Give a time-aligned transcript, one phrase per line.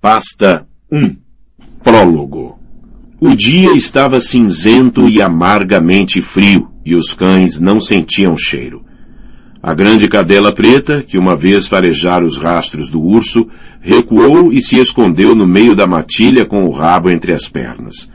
[0.00, 1.16] Pasta 1.
[1.82, 2.58] Prólogo.
[3.18, 8.84] O dia estava cinzento e amargamente frio, e os cães não sentiam cheiro.
[9.62, 13.48] A grande cadela preta, que uma vez farejara os rastros do urso,
[13.80, 18.10] recuou e se escondeu no meio da matilha com o rabo entre as pernas.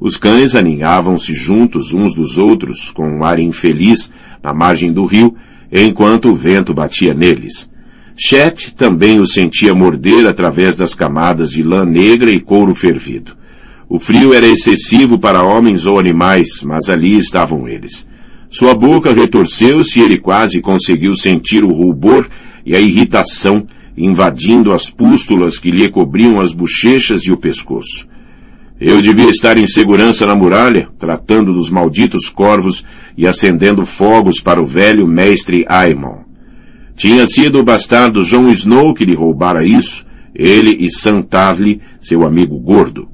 [0.00, 4.10] Os cães aninhavam-se juntos uns dos outros, com um ar infeliz,
[4.42, 5.36] na margem do rio,
[5.70, 7.70] enquanto o vento batia neles.
[8.20, 13.36] Chet também o sentia morder através das camadas de lã negra e couro fervido.
[13.88, 18.08] O frio era excessivo para homens ou animais, mas ali estavam eles.
[18.50, 22.28] Sua boca retorceu-se e ele quase conseguiu sentir o rubor
[22.66, 23.64] e a irritação
[23.96, 28.08] invadindo as pústulas que lhe cobriam as bochechas e o pescoço.
[28.80, 32.84] Eu devia estar em segurança na muralha, tratando dos malditos corvos
[33.16, 36.27] e acendendo fogos para o velho mestre Aemon.
[36.98, 42.26] Tinha sido o bastardo Jon Snow que lhe roubara isso, ele e Sam Tarly, seu
[42.26, 43.08] amigo gordo.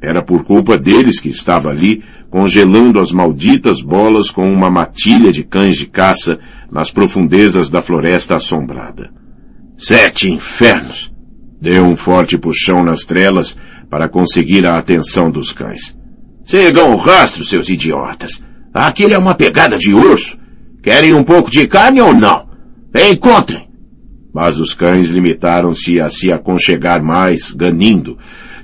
[0.00, 5.42] Era por culpa deles que estava ali, congelando as malditas bolas com uma matilha de
[5.42, 6.38] cães de caça
[6.70, 9.10] nas profundezas da floresta assombrada.
[9.76, 11.12] Sete infernos!
[11.60, 13.58] Deu um forte puxão nas trelas
[13.90, 15.98] para conseguir a atenção dos cães.
[16.44, 18.40] Sigam o rastro, seus idiotas.
[18.72, 20.38] Aquilo é uma pegada de urso.
[20.80, 22.45] Querem um pouco de carne ou não?
[22.96, 23.68] Encontrem!
[24.32, 28.18] Mas os cães limitaram-se a se aconchegar mais, ganindo.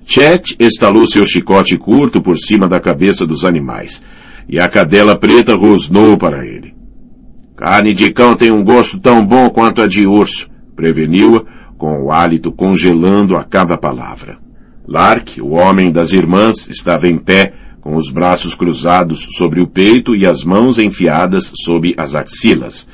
[0.06, 4.02] Chet estalou seu chicote curto por cima da cabeça dos animais,
[4.48, 6.74] e a cadela preta rosnou para ele.
[7.56, 11.44] Carne de cão tem um gosto tão bom quanto a de urso, preveniu-a,
[11.76, 14.38] com o hálito congelando a cada palavra.
[14.86, 20.14] Lark, o homem das irmãs, estava em pé, com os braços cruzados sobre o peito
[20.16, 22.88] e as mãos enfiadas sob as axilas,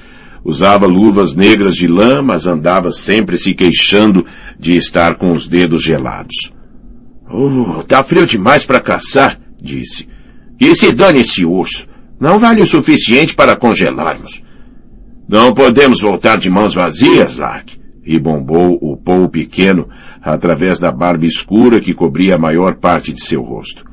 [0.49, 4.25] Usava luvas negras de lã, mas andava sempre se queixando
[4.59, 6.55] de estar com os dedos gelados.
[7.31, 10.09] Oh, tá frio demais para caçar, disse.
[10.59, 11.87] E se dane esse urso.
[12.19, 14.43] Não vale o suficiente para congelarmos.
[15.29, 17.79] Não podemos voltar de mãos vazias, Lark,
[18.19, 19.87] bombou o Paul pequeno
[20.23, 23.85] através da barba escura que cobria a maior parte de seu rosto.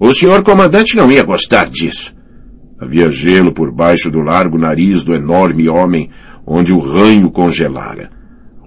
[0.00, 2.17] O senhor comandante não ia gostar disso.
[2.80, 6.10] Havia gelo por baixo do largo nariz do enorme homem,
[6.46, 8.10] onde o ranho congelara.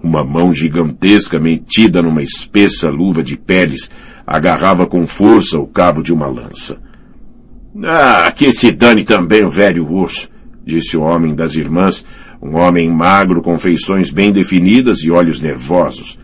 [0.02, 3.90] Uma mão gigantesca metida numa espessa luva de peles
[4.26, 6.78] agarrava com força o cabo de uma lança.
[7.84, 10.28] Ah, que se dane também o velho urso,
[10.64, 12.04] disse o homem das irmãs,
[12.42, 16.18] um homem magro com feições bem definidas e olhos nervosos.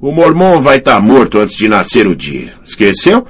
[0.00, 2.54] O mormon vai estar tá morto antes de nascer o dia.
[2.64, 3.24] Esqueceu?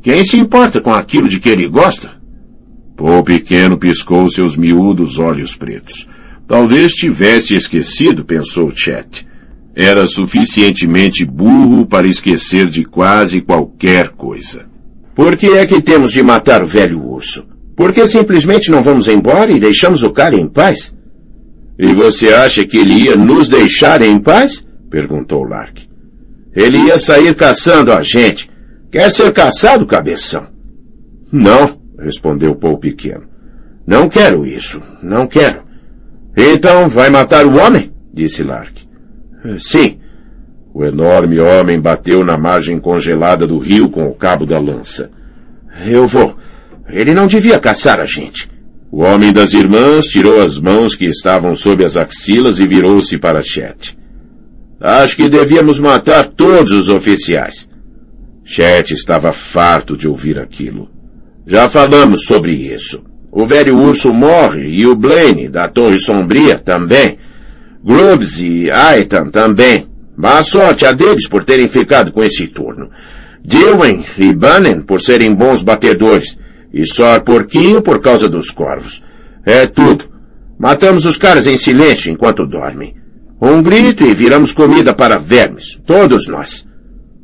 [0.00, 2.15] Quem se importa com aquilo de que ele gosta?
[2.96, 6.08] Paul pequeno piscou seus miúdos olhos pretos.
[6.48, 9.26] Talvez tivesse esquecido, pensou Chet.
[9.74, 14.66] Era suficientemente burro para esquecer de quase qualquer coisa.
[15.14, 17.46] Por que é que temos de matar o velho urso?
[17.76, 20.96] Por que simplesmente não vamos embora e deixamos o cara em paz?
[21.78, 24.66] E você acha que ele ia nos deixar em paz?
[24.88, 25.86] perguntou Lark.
[26.54, 28.50] Ele ia sair caçando a gente.
[28.90, 30.46] Quer ser caçado, cabeção?
[31.30, 33.24] Não, respondeu Paul pequeno.
[33.86, 35.62] Não quero isso, não quero.
[36.36, 37.92] Então vai matar o homem?
[38.12, 38.74] disse Lark.
[39.58, 39.98] Sim.
[40.74, 45.10] O enorme homem bateu na margem congelada do rio com o cabo da lança.
[45.86, 46.36] Eu vou.
[46.88, 48.50] Ele não devia caçar a gente.
[48.90, 53.42] O homem das irmãs tirou as mãos que estavam sob as axilas e virou-se para
[53.42, 53.96] Chet.
[54.80, 57.68] Acho que devíamos matar todos os oficiais.
[58.44, 60.90] Chet estava farto de ouvir aquilo.
[61.46, 63.04] Já falamos sobre isso.
[63.30, 67.18] O velho urso morre e o Blaine da Torre Sombria também.
[67.84, 69.86] Grubbs e Aitan também.
[70.16, 72.90] Má sorte a deles por terem ficado com esse turno.
[73.44, 76.36] Dillwyn e Bannon por serem bons batedores.
[76.72, 79.04] E só Porquinho por causa dos corvos.
[79.44, 80.06] É tudo.
[80.58, 82.96] Matamos os caras em silêncio enquanto dormem.
[83.40, 85.78] Um grito e viramos comida para vermes.
[85.86, 86.66] Todos nós.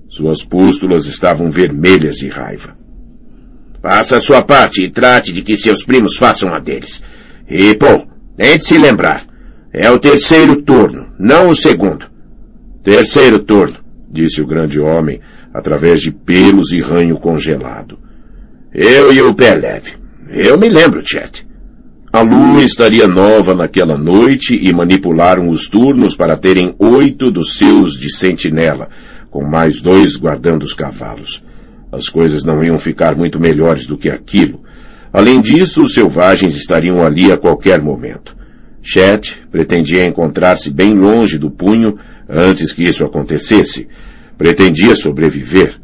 [0.08, 2.81] Suas pústulas estavam vermelhas de raiva.
[3.82, 7.02] Faça a sua parte e trate de que seus primos façam a deles.
[7.50, 8.06] E, pô,
[8.36, 9.26] tente se lembrar.
[9.72, 12.06] É o terceiro turno, não o segundo.
[12.84, 15.20] Terceiro turno, disse o grande homem,
[15.52, 17.98] através de pelos e ranho congelado.
[18.72, 19.94] Eu e o pé leve.
[20.28, 21.44] Eu me lembro, Chet.
[22.12, 27.98] A lua estaria nova naquela noite e manipularam os turnos para terem oito dos seus
[27.98, 28.88] de sentinela,
[29.30, 31.42] com mais dois guardando os cavalos.
[31.92, 34.62] As coisas não iam ficar muito melhores do que aquilo.
[35.12, 38.34] Além disso, os selvagens estariam ali a qualquer momento.
[38.82, 41.96] Chet pretendia encontrar-se bem longe do punho
[42.34, 43.86] Antes que isso acontecesse,
[44.38, 45.74] pretendia sobreviver.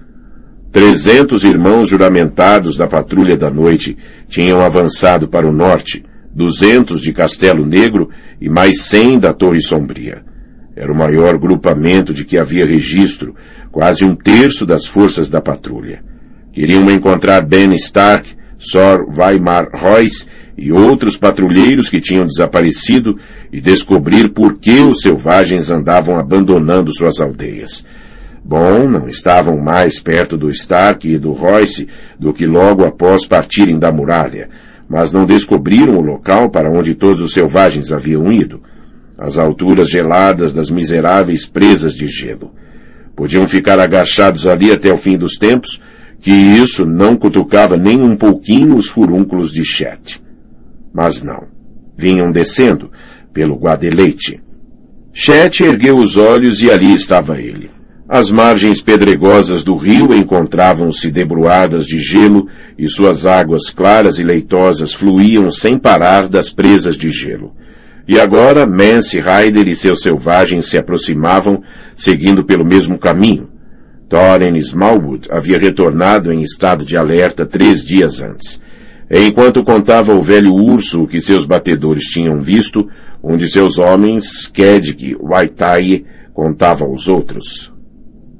[0.72, 7.66] Trezentos irmãos juramentados da patrulha da noite tinham avançado para o norte, duzentos de Castelo
[7.66, 8.08] Negro
[8.40, 10.22] e mais cem da Torre Sombria.
[10.74, 13.34] Era o maior grupamento de que havia registro,
[13.70, 16.02] quase um terço das forças da patrulha.
[16.52, 20.26] Queriam encontrar Ben Stark, Sor Weimar Royce
[20.56, 23.16] e outros patrulheiros que tinham desaparecido
[23.52, 27.84] e descobrir por que os selvagens andavam abandonando suas aldeias.
[28.44, 31.86] Bom, não estavam mais perto do Stark e do Royce
[32.18, 34.48] do que logo após partirem da muralha,
[34.88, 38.62] mas não descobriram o local para onde todos os selvagens haviam ido.
[39.16, 42.52] As alturas geladas das miseráveis presas de gelo.
[43.18, 45.82] Podiam ficar agachados ali até o fim dos tempos,
[46.20, 50.22] que isso não cutucava nem um pouquinho os furúnculos de Chet.
[50.94, 51.48] Mas não.
[51.96, 52.92] Vinham descendo
[53.32, 54.40] pelo Guadeleite.
[55.12, 57.68] Chet ergueu os olhos e ali estava ele.
[58.08, 62.46] As margens pedregosas do rio encontravam-se debruadas de gelo
[62.78, 67.52] e suas águas claras e leitosas fluíam sem parar das presas de gelo.
[68.08, 71.62] E agora Mance Ryder e seus selvagens se aproximavam,
[71.94, 73.50] seguindo pelo mesmo caminho.
[74.08, 78.62] Thorin Smallwood havia retornado em estado de alerta três dias antes.
[79.10, 82.88] Enquanto contava ao velho urso o que seus batedores tinham visto,
[83.22, 87.70] um de seus homens, Kedg Waitai, contava aos outros.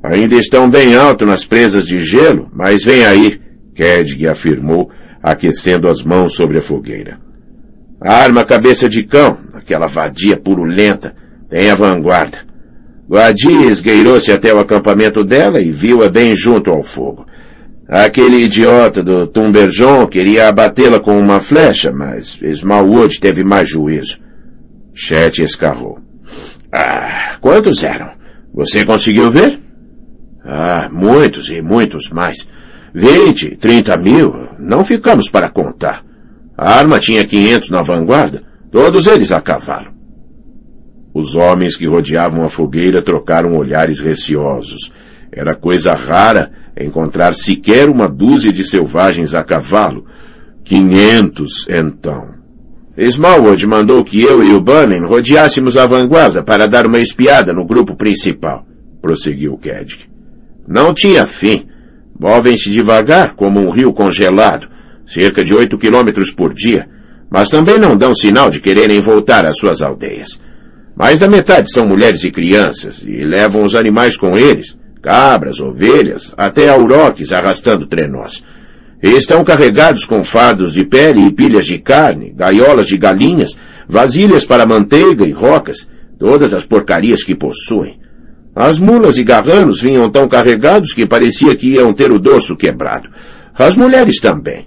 [0.03, 3.39] Ainda estão bem alto nas presas de gelo, mas vem aí,
[3.75, 4.91] Kedg afirmou,
[5.23, 7.28] aquecendo as mãos sobre a fogueira.
[8.01, 11.15] Arma cabeça de cão, aquela vadia purulenta,
[11.49, 12.39] tem a vanguarda.
[13.09, 17.27] Guadi esgueirou-se até o acampamento dela e viu-a bem junto ao fogo.
[17.89, 24.19] Aquele idiota do Tumberjon queria abatê-la com uma flecha, mas Smallwood teve mais juízo.
[24.95, 25.99] Chet escarrou.
[26.71, 28.11] Ah, quantos eram?
[28.53, 29.59] Você conseguiu ver?
[30.45, 32.47] Ah, muitos e muitos mais.
[32.95, 34.49] Vinte, trinta mil.
[34.59, 36.05] Não ficamos para contar.
[36.59, 39.93] A arma tinha quinhentos na vanguarda, todos eles a cavalo.
[41.15, 44.93] Os homens que rodeavam a fogueira trocaram olhares receosos.
[45.31, 50.05] Era coisa rara encontrar sequer uma dúzia de selvagens a cavalo.
[50.65, 52.35] Quinhentos, então.
[52.97, 57.65] Smallwood mandou que eu e o Bunning rodeássemos a vanguarda para dar uma espiada no
[57.65, 58.67] grupo principal,
[59.01, 60.09] prosseguiu Kedg.
[60.67, 61.69] Não tinha fim.
[62.19, 64.69] Movem-se devagar, como um rio congelado,
[65.09, 66.89] cerca de oito quilômetros por dia,
[67.31, 70.41] mas também não dão sinal de quererem voltar às suas aldeias.
[70.97, 76.35] Mais da metade são mulheres e crianças, e levam os animais com eles, cabras, ovelhas,
[76.37, 78.45] até auroques arrastando trenós.
[79.03, 83.57] E estão carregados com fardos de pele e pilhas de carne, gaiolas de galinhas,
[83.89, 85.89] vasilhas para manteiga e rocas,
[86.19, 87.99] todas as porcarias que possuem.
[88.55, 93.09] As mulas e garranos vinham tão carregados que parecia que iam ter o dorso quebrado.
[93.55, 94.67] As mulheres também.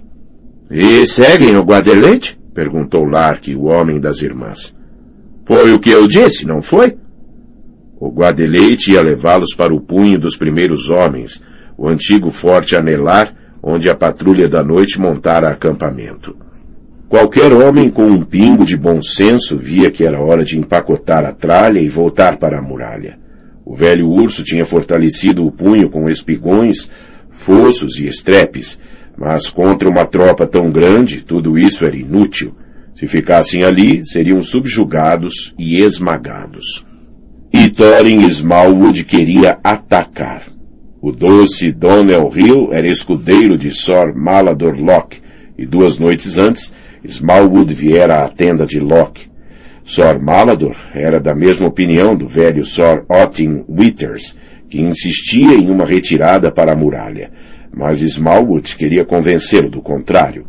[0.74, 2.40] E seguem o Guadelete?
[2.54, 4.74] perguntou Lark, o homem das irmãs.
[5.44, 6.96] Foi o que eu disse, não foi?
[8.00, 11.44] O Guadeleite ia levá-los para o punho dos primeiros homens,
[11.76, 16.34] o antigo forte anelar, onde a patrulha da noite montara acampamento.
[17.06, 21.34] Qualquer homem com um pingo de bom senso via que era hora de empacotar a
[21.34, 23.18] tralha e voltar para a muralha.
[23.62, 26.90] O velho urso tinha fortalecido o punho com espigões,
[27.30, 28.80] fossos e estrepes,
[29.16, 32.54] mas contra uma tropa tão grande, tudo isso era inútil.
[32.94, 36.84] Se ficassem ali, seriam subjugados e esmagados.
[37.52, 40.46] E Thorin Smallwood queria atacar.
[41.00, 45.20] O doce Donnell Hill era escudeiro de Sor Malador Locke,
[45.58, 46.72] e duas noites antes,
[47.04, 49.30] Smallwood viera à tenda de Locke.
[49.84, 54.38] Sor Malador era da mesma opinião do velho Sor Ottin Withers,
[54.68, 57.30] que insistia em uma retirada para a muralha,
[57.72, 60.46] mas Smallwood queria convencê-lo do contrário.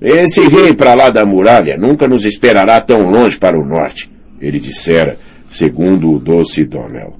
[0.00, 4.58] Esse rei para lá da muralha nunca nos esperará tão longe para o norte, ele
[4.58, 5.16] dissera,
[5.48, 7.14] segundo o doce Donnell.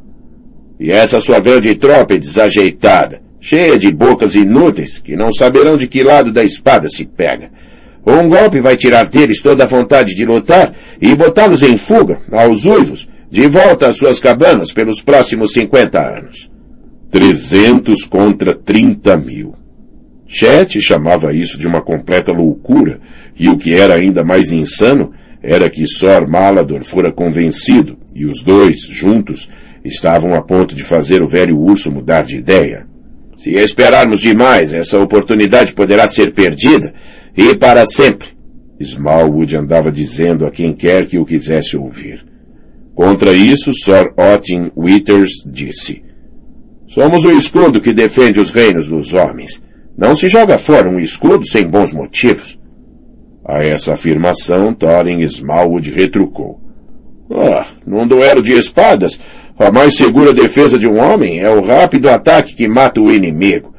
[0.79, 5.87] E essa sua grande tropa é desajeitada, cheia de bocas inúteis, que não saberão de
[5.87, 7.51] que lado da espada se pega.
[8.07, 12.67] Um golpe vai tirar deles toda a vontade de lutar e botá-los em fuga, aos
[12.67, 16.54] uivos, de volta às suas cabanas pelos próximos cinquenta anos.
[17.15, 19.55] Trezentos contra trinta mil.
[20.27, 22.99] Chet chamava isso de uma completa loucura,
[23.39, 28.43] e o que era ainda mais insano era que Sor Malador fora convencido, e os
[28.43, 29.49] dois, juntos,
[29.85, 32.85] estavam a ponto de fazer o velho urso mudar de ideia.
[33.39, 36.93] Se esperarmos demais, essa oportunidade poderá ser perdida,
[37.37, 38.31] e para sempre.
[38.81, 42.27] Smallwood andava dizendo a quem quer que o quisesse ouvir.
[42.93, 46.03] Contra isso, Sir Otin Withers disse,
[46.95, 49.61] Somos o escudo que defende os reinos dos homens.
[49.99, 52.57] Não se joga fora um escudo sem bons motivos.
[53.45, 56.61] A essa afirmação, Thorin Smallwood retrucou.
[57.29, 59.19] Ah, num duelo de espadas,
[59.59, 63.75] a mais segura defesa de um homem é o rápido ataque que mata o inimigo.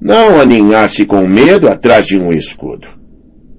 [0.00, 2.88] Não aninhar-se com medo atrás de um escudo.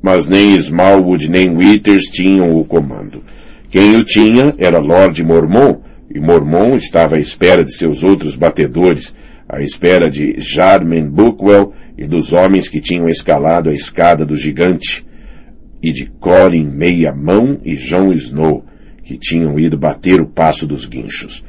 [0.01, 3.23] Mas nem Smallwood nem Withers tinham o comando.
[3.69, 5.81] Quem o tinha era Lord Mormon,
[6.15, 9.13] e Mormon estava à espera de seus outros batedores,
[9.49, 15.05] à espera de Jarmen Bookwell e dos homens que tinham escalado a escada do gigante,
[15.83, 18.63] e de Corin Meia Mão e Jon Snow,
[19.03, 21.43] que tinham ido bater o passo dos guinchos.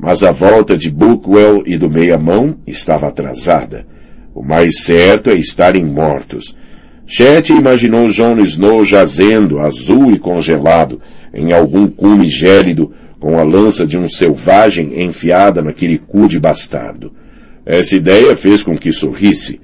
[0.00, 3.86] Mas a volta de Bookwell e do Meia Mão estava atrasada.
[4.34, 6.56] O mais certo é estarem mortos.
[7.06, 11.02] Chet imaginou Jon Snow jazendo, azul e congelado,
[11.34, 17.12] em algum cume gélido, com a lança de um selvagem enfiada naquele cu de bastardo.
[17.64, 19.60] Essa ideia fez com que sorrisse.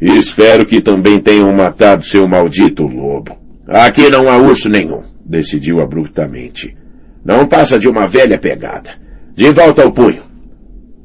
[0.00, 3.36] Espero que também tenham matado seu maldito lobo.
[3.66, 6.76] Aqui não há urso nenhum, decidiu abruptamente.
[7.24, 8.90] Não passa de uma velha pegada.
[9.34, 10.22] De volta ao punho.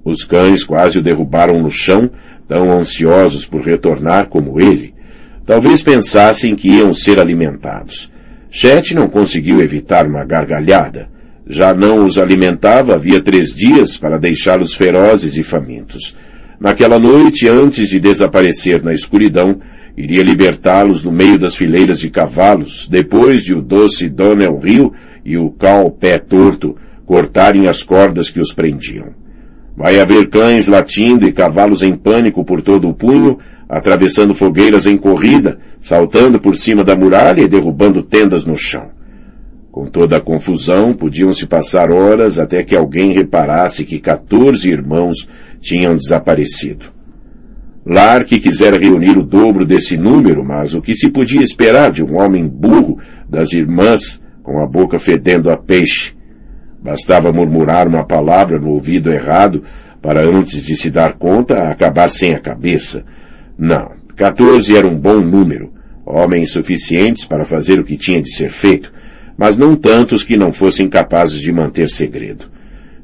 [0.03, 2.09] Os cães quase o derrubaram no chão,
[2.47, 4.93] tão ansiosos por retornar como ele.
[5.45, 8.11] Talvez pensassem que iam ser alimentados.
[8.49, 11.09] Chet não conseguiu evitar uma gargalhada.
[11.51, 16.15] Já não os alimentava havia três dias para deixá-los ferozes e famintos.
[16.59, 19.59] Naquela noite, antes de desaparecer na escuridão,
[19.97, 24.93] iria libertá-los no meio das fileiras de cavalos, depois de o doce Donnell Rio
[25.25, 29.07] e o Cal Pé Torto cortarem as cordas que os prendiam.
[29.75, 34.97] Vai haver cães latindo e cavalos em pânico por todo o punho, atravessando fogueiras em
[34.97, 38.98] corrida, saltando por cima da muralha e derrubando tendas no chão.
[39.71, 45.29] Com toda a confusão, podiam-se passar horas até que alguém reparasse que 14 irmãos
[45.61, 46.87] tinham desaparecido.
[47.85, 52.19] Lark quisera reunir o dobro desse número, mas o que se podia esperar de um
[52.19, 56.13] homem burro das irmãs com a boca fedendo a peixe?
[56.81, 59.63] Bastava murmurar uma palavra no ouvido errado
[60.01, 63.03] para antes de se dar conta acabar sem a cabeça.
[63.57, 65.73] Não, 14 era um bom número,
[66.05, 68.93] homens suficientes para fazer o que tinha de ser feito,
[69.39, 72.47] mas não tantos que não fossem capazes de manter segredo.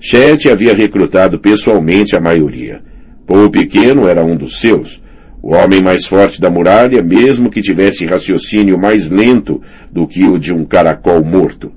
[0.02, 2.82] Chet havia recrutado pessoalmente a maioria.
[3.26, 5.02] Paul Pequeno era um dos seus.
[5.42, 10.38] O homem mais forte da muralha, mesmo que tivesse raciocínio mais lento do que o
[10.38, 11.72] de um caracol morto.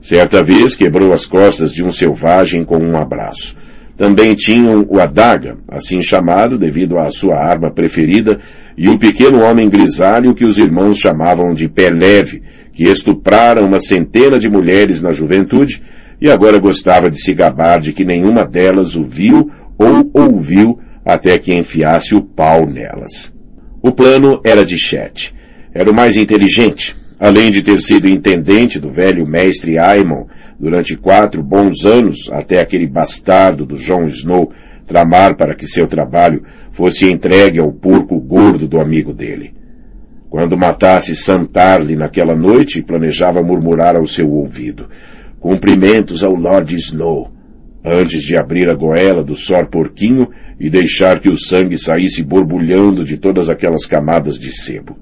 [0.00, 3.56] Certa vez quebrou as costas de um selvagem com um abraço.
[3.96, 8.38] Também tinham o adaga, assim chamado devido à sua arma preferida,
[8.78, 12.40] e o pequeno homem grisalho que os irmãos chamavam de pé leve,
[12.80, 15.82] que estuprara uma centena de mulheres na juventude
[16.18, 21.38] e agora gostava de se gabar de que nenhuma delas o viu ou ouviu até
[21.38, 23.34] que enfiasse o pau nelas.
[23.82, 25.34] O plano era de Chet.
[25.74, 30.24] Era o mais inteligente, além de ter sido intendente do velho mestre Aemon
[30.58, 34.50] durante quatro bons anos até aquele bastardo do Jon Snow
[34.86, 39.59] tramar para que seu trabalho fosse entregue ao porco gordo do amigo dele.
[40.30, 44.88] Quando matasse Santarli naquela noite, planejava murmurar ao seu ouvido.
[45.40, 47.32] Cumprimentos ao Lord Snow,
[47.84, 53.04] antes de abrir a goela do Sor Porquinho e deixar que o sangue saísse borbulhando
[53.04, 54.96] de todas aquelas camadas de sebo.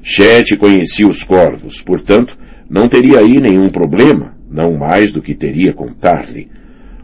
[0.00, 2.38] Chet conhecia os corvos, portanto,
[2.70, 6.48] não teria aí nenhum problema, não mais do que teria com Tarly.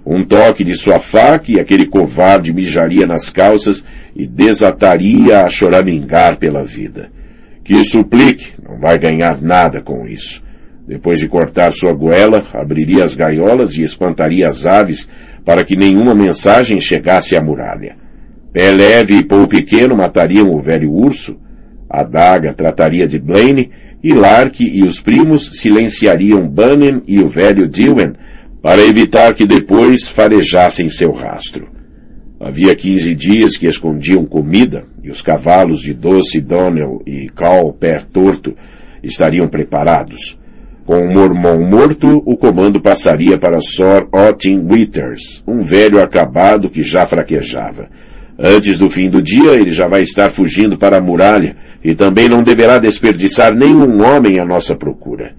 [0.06, 3.84] Um toque de sua faca e aquele covarde mijaria nas calças
[4.16, 7.10] e desataria a choramingar pela vida.
[7.64, 10.42] Que suplique, não vai ganhar nada com isso.
[10.86, 15.08] Depois de cortar sua goela, abriria as gaiolas e espantaria as aves
[15.44, 17.96] para que nenhuma mensagem chegasse à muralha.
[18.52, 21.38] Pé leve e Pou Pequeno matariam o velho urso,
[21.88, 23.70] a daga trataria de Blaine,
[24.02, 28.12] e Lark e os primos silenciariam Bannon e o velho Dillon
[28.60, 31.71] para evitar que depois farejassem seu rastro.
[32.44, 38.00] Havia quinze dias que escondiam comida, e os cavalos de Doce Donnell e Cal Pé
[38.12, 38.56] Torto
[39.00, 40.36] estariam preparados.
[40.84, 46.82] Com o Mormon morto, o comando passaria para Sor Otin Withers, um velho acabado que
[46.82, 47.88] já fraquejava.
[48.36, 52.28] Antes do fim do dia, ele já vai estar fugindo para a muralha e também
[52.28, 55.32] não deverá desperdiçar nenhum homem à nossa procura.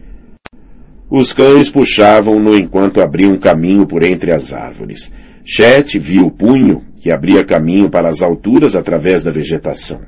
[1.09, 5.11] Os cães puxavam-no enquanto abriam caminho por entre as árvores.
[5.45, 9.99] Chet viu o punho que abria caminho para as alturas através da vegetação.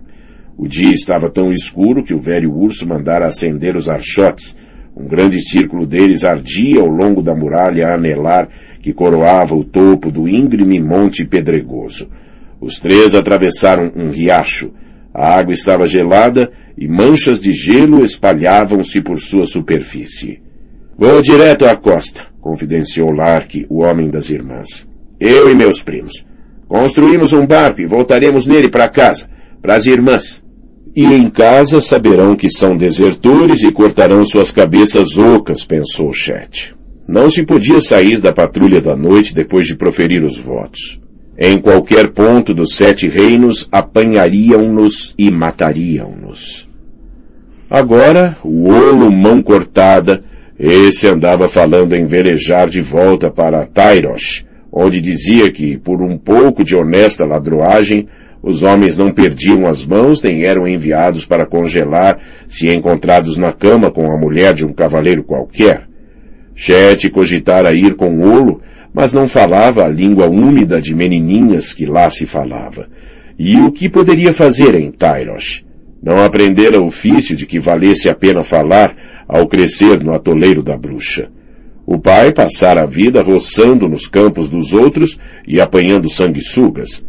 [0.58, 4.58] O dia estava tão escuro que o velho urso mandara acender os archotes,
[4.98, 8.48] Um grande círculo deles ardia ao longo da muralha anelar
[8.82, 12.10] que coroava o topo do íngreme monte pedregoso.
[12.62, 14.72] Os três atravessaram um riacho.
[15.14, 20.42] A água estava gelada e manchas de gelo espalhavam-se por sua superfície.
[20.98, 24.88] Vou direto à costa, confidenciou Lark, o homem das irmãs.
[25.20, 26.26] Eu e meus primos.
[26.68, 29.30] Construímos um barco e voltaremos nele para casa,
[29.62, 30.44] para as irmãs.
[30.96, 36.74] E em casa saberão que são desertores e cortarão suas cabeças ocas, pensou Chet.
[37.08, 41.00] Não se podia sair da patrulha da noite depois de proferir os votos.
[41.38, 46.68] Em qualquer ponto dos sete reinos apanhariam-nos e matariam-nos.
[47.70, 50.24] Agora, o olo mão cortada,
[50.58, 54.45] esse andava falando em velejar de volta para Tyrosh,
[54.76, 58.10] onde dizia que, por um pouco de honesta ladroagem,
[58.44, 63.90] os homens não perdiam as mãos nem eram enviados para congelar se encontrados na cama
[63.90, 65.88] com a mulher de um cavaleiro qualquer.
[66.54, 68.62] Chet cogitara ir com Olo,
[68.94, 72.88] mas não falava a língua úmida de menininhas que lá se falava.
[73.40, 75.66] E o que poderia fazer em Tyrosh?
[76.04, 78.96] Não aprendera ofício de que valesse a pena falar
[79.28, 81.30] ao crescer no atoleiro da bruxa.
[81.86, 87.06] O pai passara a vida roçando nos campos dos outros e apanhando sanguessugas.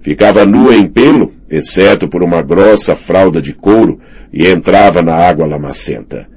[0.00, 3.98] Ficava nua em pelo, exceto por uma grossa fralda de couro,
[4.32, 6.28] e entrava na água lamacenta.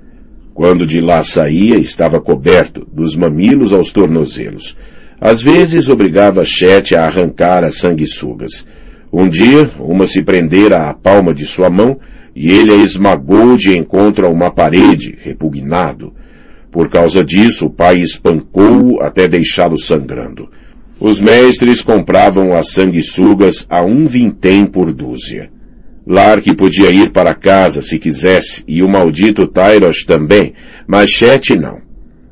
[0.53, 4.75] Quando de lá saía, estava coberto, dos mamilos aos tornozelos.
[5.21, 8.67] Às vezes obrigava Chet a arrancar as sanguessugas.
[9.11, 11.99] Um dia, uma se prendera à palma de sua mão
[12.35, 16.13] e ele a esmagou de encontro a uma parede, repugnado.
[16.73, 20.49] Por causa disso, o pai espancou-o até deixá-lo sangrando.
[20.99, 25.51] Os mestres compravam as sanguessugas a um vintém por dúzia.
[26.05, 30.55] Lark podia ir para casa se quisesse, e o maldito Tyros também,
[30.87, 31.79] mas Chet não.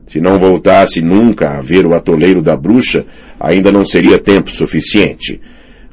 [0.08, 3.06] Se não voltasse nunca a ver o atoleiro da bruxa,
[3.40, 5.40] ainda não seria tempo suficiente.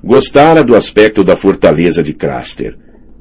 [0.03, 2.79] Gostara do aspecto da fortaleza de Craster.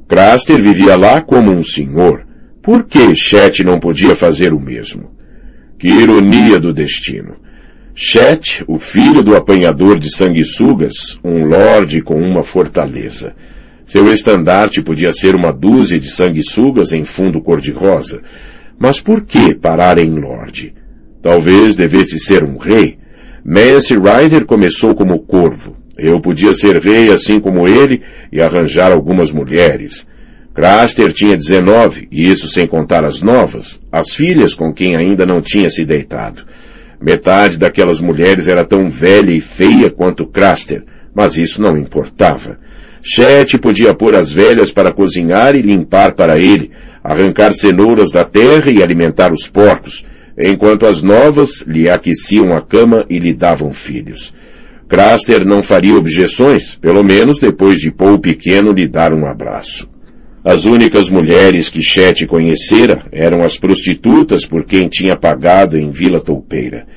[0.08, 2.26] Craster vivia lá como um senhor.
[2.64, 5.17] Por que Chet não podia fazer o mesmo?
[5.78, 7.36] Que ironia do destino.
[7.94, 13.36] Chet, o filho do apanhador de sanguessugas, um lorde com uma fortaleza.
[13.86, 18.22] Seu estandarte podia ser uma dúzia de sanguessugas em fundo cor-de-rosa.
[18.78, 20.74] Mas por que parar em lorde?
[21.22, 22.98] Talvez devesse ser um rei.
[23.46, 25.78] Mance Ryder começou como corvo.
[25.98, 30.08] Eu podia ser rei assim como ele e arranjar algumas mulheres.
[30.58, 35.40] Craster tinha 19, e isso sem contar as novas, as filhas com quem ainda não
[35.40, 36.42] tinha se deitado.
[37.00, 42.58] Metade daquelas mulheres era tão velha e feia quanto Craster, mas isso não importava.
[43.04, 46.72] Chet podia pôr as velhas para cozinhar e limpar para ele,
[47.04, 53.06] arrancar cenouras da terra e alimentar os porcos, enquanto as novas lhe aqueciam a cama
[53.12, 54.34] e lhe davam filhos.
[54.90, 59.88] Craster não faria objeções, pelo menos depois de Paul pequeno lhe dar um abraço.
[60.48, 66.22] As únicas mulheres que Chet conhecera eram as prostitutas por quem tinha pagado em Vila
[66.22, 66.88] Toupeira.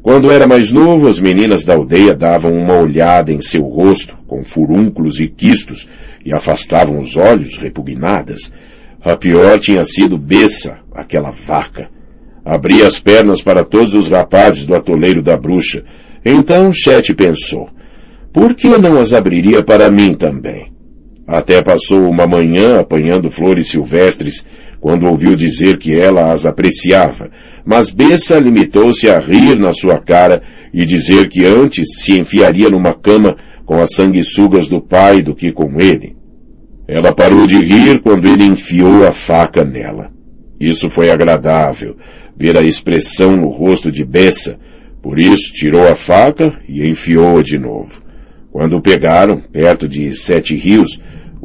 [0.00, 4.42] Quando era mais novo, as meninas da aldeia davam uma olhada em seu rosto, com
[4.42, 5.86] furúnculos e quistos,
[6.24, 8.50] e afastavam os olhos, repugnadas.
[9.02, 11.90] A pior tinha sido Bessa, aquela vaca.
[12.42, 15.84] Abria as pernas para todos os rapazes do atoleiro da bruxa.
[16.24, 17.68] Então Chet pensou,
[18.32, 20.77] por que não as abriria para mim também?
[21.28, 24.46] Até passou uma manhã apanhando flores silvestres,
[24.80, 27.30] quando ouviu dizer que ela as apreciava,
[27.66, 32.94] mas Bessa limitou-se a rir na sua cara e dizer que antes se enfiaria numa
[32.94, 33.36] cama
[33.66, 36.16] com as sanguessugas do pai do que com ele.
[36.86, 40.10] Ela parou de rir quando ele enfiou a faca nela.
[40.58, 41.94] Isso foi agradável,
[42.34, 44.58] ver a expressão no rosto de Bessa,
[45.02, 48.02] por isso tirou a faca e enfiou-a de novo.
[48.50, 50.98] Quando o pegaram, perto de Sete Rios,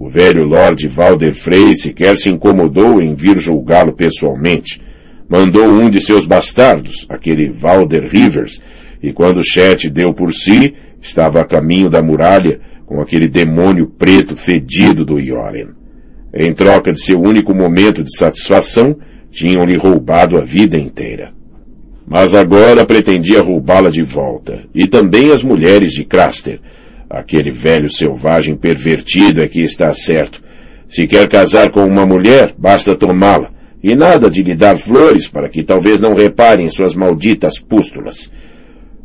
[0.03, 4.81] o velho Lord Valder Frey sequer se incomodou em vir julgá-lo pessoalmente.
[5.29, 8.61] Mandou um de seus bastardos, aquele Valder Rivers,
[9.01, 14.35] e quando Chet deu por si, estava a caminho da muralha com aquele demônio preto
[14.35, 15.69] fedido do Yoren.
[16.33, 18.97] Em troca de seu único momento de satisfação,
[19.31, 21.31] tinham-lhe roubado a vida inteira.
[22.05, 26.59] Mas agora pretendia roubá-la de volta, e também as mulheres de Craster,
[27.13, 30.43] Aquele velho selvagem pervertido é que está certo.
[30.89, 33.51] Se quer casar com uma mulher, basta tomá-la,
[33.83, 38.31] e nada de lhe dar flores para que talvez não reparem suas malditas pústulas.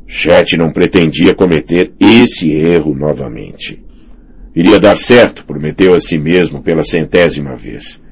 [0.07, 3.79] Chet não pretendia cometer esse erro novamente.
[4.57, 8.03] Iria dar certo, prometeu a si mesmo pela centésima vez.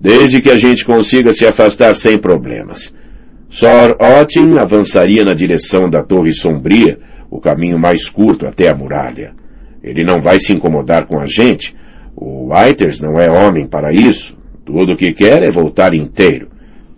[0.00, 2.92] desde que a gente consiga se afastar sem problemas.
[3.48, 6.98] Sor Otin avançaria na direção da Torre Sombria,
[7.36, 9.34] o caminho mais curto até a muralha.
[9.82, 11.76] Ele não vai se incomodar com a gente.
[12.16, 14.36] O Whiters não é homem para isso.
[14.64, 16.48] Tudo o que quer é voltar inteiro.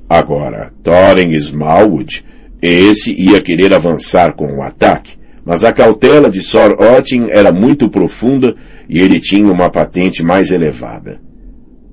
[0.09, 2.25] Agora, Thorin Smallwood,
[2.63, 7.91] esse ia querer avançar com o ataque, mas a cautela de Sor Otin era muito
[7.91, 8.55] profunda
[8.89, 11.21] e ele tinha uma patente mais elevada.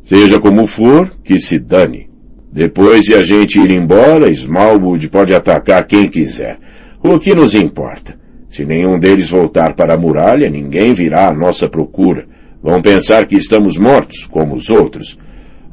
[0.04, 2.10] Seja como for, que se dane.
[2.54, 6.58] Depois de a gente ir embora, Smallwood pode atacar quem quiser.
[7.04, 8.25] O que nos importa?
[8.56, 12.26] Se nenhum deles voltar para a muralha, ninguém virá à nossa procura.
[12.64, 15.20] Vão pensar que estamos mortos, como os outros.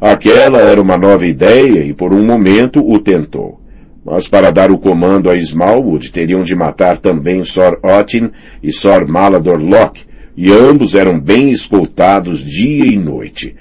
[0.01, 3.61] Aquela era uma nova ideia e por um momento o tentou.
[4.05, 9.07] Mas para dar o comando a Smallwood teriam de matar também Sor Otin e Sor
[9.07, 10.05] Malador Locke,
[10.37, 13.55] e ambos eram bem escoltados dia e noite.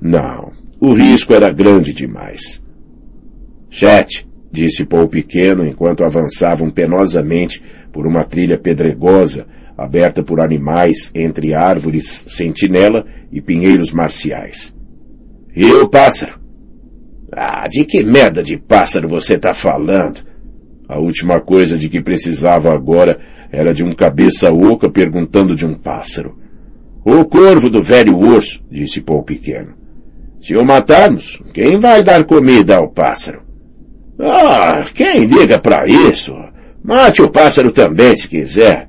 [0.00, 2.62] Não, o risco era grande demais.
[3.68, 7.60] Chet, disse Paul Pequeno enquanto avançavam penosamente
[7.92, 14.74] por uma trilha pedregosa, aberta por animais entre árvores sentinela e pinheiros marciais.
[15.54, 16.38] E o pássaro?
[17.32, 20.20] Ah, de que merda de pássaro você está falando?
[20.88, 23.20] A última coisa de que precisava agora
[23.52, 26.36] era de um cabeça oca perguntando de um pássaro.
[27.04, 29.74] O corvo do velho urso, disse Paul Pequeno.
[30.40, 33.42] Se o matarmos, quem vai dar comida ao pássaro?
[34.18, 36.34] Ah, quem liga para isso?
[36.82, 38.88] Mate o pássaro também, se quiser.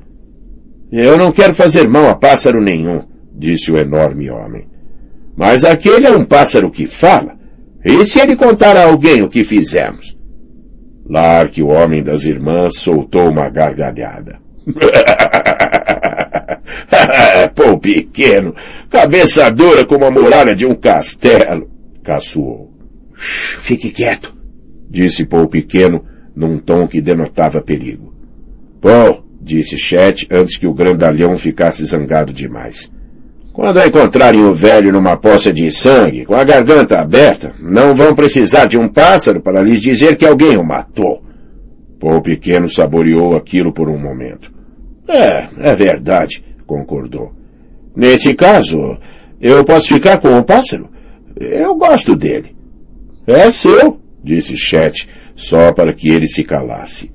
[0.91, 4.67] Eu não quero fazer mal a pássaro nenhum, disse o enorme homem.
[5.35, 7.37] Mas aquele é um pássaro que fala.
[7.83, 10.17] E se ele contar a alguém o que fizemos?
[11.09, 14.39] Lark, o homem das irmãs, soltou uma gargalhada.
[17.55, 18.53] Pô, pequeno,
[18.89, 21.69] cabeça dura como a muralha de um castelo,
[22.03, 22.71] caçoou.
[23.13, 24.33] Fique quieto,
[24.89, 28.13] disse Paul Pequeno, num tom que denotava perigo.
[28.79, 32.91] Paul, disse Chet antes que o grandalhão ficasse zangado demais.
[33.53, 38.65] Quando encontrarem o velho numa poça de sangue, com a garganta aberta, não vão precisar
[38.65, 41.21] de um pássaro para lhes dizer que alguém o matou.
[41.99, 44.51] Paul Pequeno saboreou aquilo por um momento.
[45.07, 47.33] É, é verdade, concordou.
[47.95, 48.97] Nesse caso,
[49.39, 50.89] eu posso ficar com o pássaro?
[51.37, 52.55] Eu gosto dele.
[53.27, 57.11] É seu, disse Chet, só para que ele se calasse.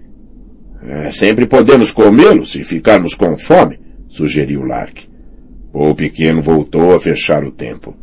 [0.82, 5.08] É, sempre podemos comê-lo se ficarmos com fome, sugeriu Lark.
[5.72, 7.96] O pequeno voltou a fechar o tempo.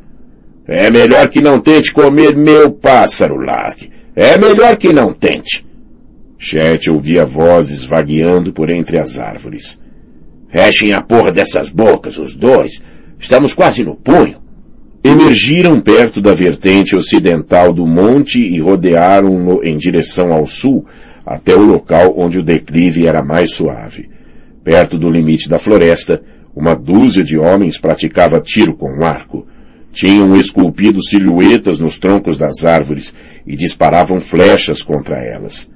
[0.68, 3.90] É melhor que não tente comer meu pássaro, Lark.
[4.16, 5.66] É melhor que não tente.
[6.38, 9.82] Chet ouvia vozes vagueando por entre as árvores.
[10.52, 12.84] Fechem a porra dessas bocas, os dois.
[13.18, 14.43] Estamos quase no punho.
[15.04, 20.86] Emergiram perto da vertente ocidental do monte e rodearam-no em direção ao sul,
[21.26, 24.10] até o local onde o declive era mais suave.
[24.64, 26.24] Perto do limite da floresta,
[26.56, 29.46] uma dúzia de homens praticava tiro com arco.
[29.92, 33.14] Tinham esculpido silhuetas nos troncos das árvores
[33.46, 35.70] e disparavam flechas contra elas.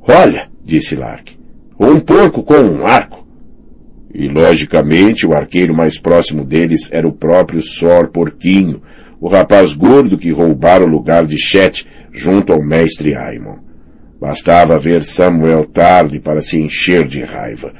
[0.00, 1.32] Olha, disse Lark,
[1.78, 3.27] um porco com um arco.
[4.12, 8.82] E, logicamente, o arqueiro mais próximo deles era o próprio Sor Porquinho,
[9.20, 13.56] o rapaz gordo que roubara o lugar de Chet junto ao mestre Aimon.
[14.20, 17.72] Bastava ver Samuel tarde para se encher de raiva.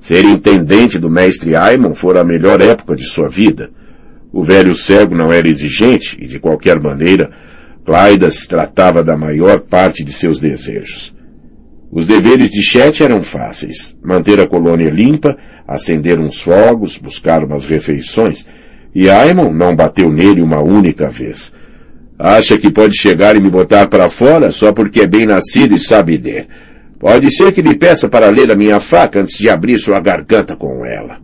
[0.00, 3.70] Ser intendente do mestre Aimon fora a melhor época de sua vida.
[4.32, 7.30] O velho cego não era exigente e, de qualquer maneira,
[7.84, 11.14] Clydas tratava da maior parte de seus desejos.
[11.92, 13.96] Os deveres de Chet eram fáceis.
[14.02, 18.46] Manter a colônia limpa, acender uns fogos, buscar umas refeições,
[18.94, 21.52] e Aimon não bateu nele uma única vez.
[22.18, 25.80] Acha que pode chegar e me botar para fora só porque é bem nascido e
[25.80, 26.46] sabe ler.
[26.98, 30.56] Pode ser que lhe peça para ler a minha faca antes de abrir sua garganta
[30.56, 31.18] com ela.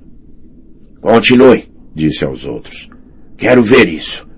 [1.01, 2.91] Continue, disse aos outros.
[3.37, 4.29] Quero ver isso.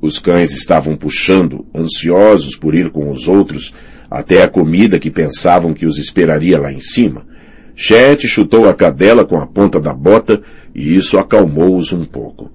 [0.00, 3.74] Os cães estavam puxando, ansiosos por ir com os outros
[4.10, 7.26] até a comida que pensavam que os esperaria lá em cima.
[7.84, 10.40] Chet chutou a cadela com a ponta da bota
[10.72, 12.48] e isso acalmou-os um pouco.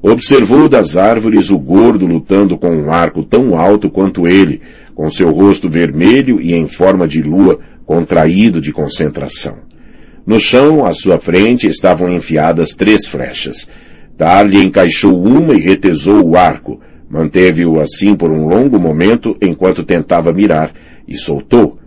[0.00, 4.62] Observou das árvores o gordo lutando com um arco tão alto quanto ele,
[4.94, 9.56] com seu rosto vermelho e em forma de lua contraído de concentração.
[10.26, 13.68] No chão, à sua frente, estavam enfiadas três flechas.
[14.16, 20.32] Darley encaixou uma e retesou o arco, manteve-o assim por um longo momento enquanto tentava
[20.32, 20.72] mirar,
[21.06, 21.78] e soltou,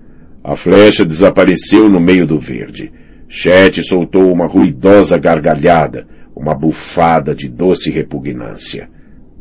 [0.48, 2.90] a flecha desapareceu no meio do verde.
[3.28, 8.90] Chet soltou uma ruidosa gargalhada, uma bufada de doce repugnância.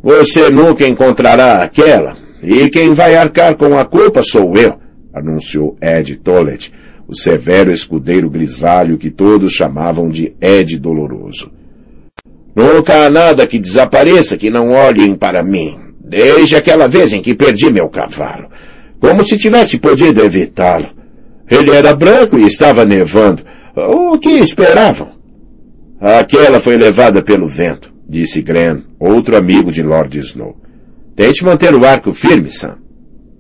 [0.03, 4.81] Você nunca encontrará aquela, e quem vai arcar com a culpa sou eu,
[5.14, 6.73] anunciou Ed Tollett,
[7.07, 11.53] o severo escudeiro grisalho que todos chamavam de Ed Doloroso.
[12.53, 17.33] Nunca há nada que desapareça que não olhem para mim, desde aquela vez em que
[17.33, 18.49] perdi meu cavalo,
[18.99, 20.95] como se tivesse podido evitá-lo.
[21.50, 23.42] Ele era branco e estava nevando.
[23.76, 25.12] O que esperavam?
[26.00, 30.56] Aquela foi levada pelo vento, disse Gren, outro amigo de Lord Snow.
[31.14, 32.76] Tente manter o arco firme, Sam.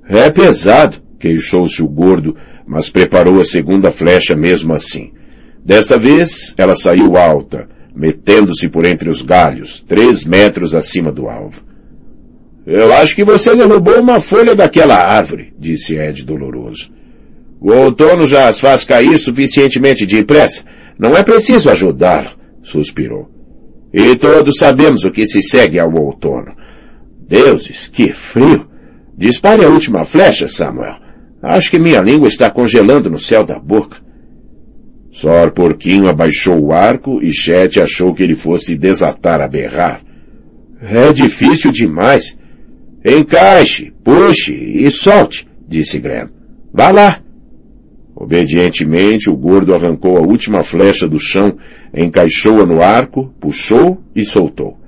[0.08, 5.12] É pesado, queixou-se o gordo, mas preparou a segunda flecha mesmo assim.
[5.64, 11.62] Desta vez, ela saiu alta, metendo-se por entre os galhos, três metros acima do alvo.
[12.66, 16.90] Eu acho que você derrubou uma folha daquela árvore, disse Ed doloroso.
[17.60, 20.64] O outono já as faz cair suficientemente depressa.
[20.98, 22.30] Não é preciso ajudá-lo,
[22.62, 23.30] suspirou.
[23.92, 26.54] E todos sabemos o que se segue ao outono.
[27.28, 28.68] Deuses, que frio!
[29.16, 30.96] Dispare a última flecha, Samuel.
[31.42, 33.96] Acho que minha língua está congelando no céu da boca.
[35.10, 40.02] Sor Porquinho abaixou o arco e Chet achou que ele fosse desatar a berrar.
[40.82, 42.36] É difícil demais.
[43.02, 46.28] Encaixe, puxe e solte, disse Graham.
[46.72, 47.25] Vá lá.
[48.16, 51.58] Obedientemente, o gordo arrancou a última flecha do chão,
[51.94, 54.80] encaixou-a no arco, puxou e soltou.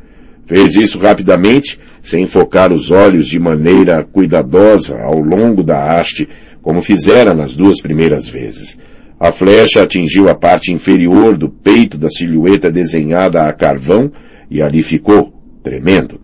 [0.46, 6.26] Fez isso rapidamente, sem focar os olhos de maneira cuidadosa ao longo da haste,
[6.62, 8.78] como fizera nas duas primeiras vezes.
[9.20, 14.10] A flecha atingiu a parte inferior do peito da silhueta desenhada a carvão
[14.50, 16.18] e ali ficou, tremendo.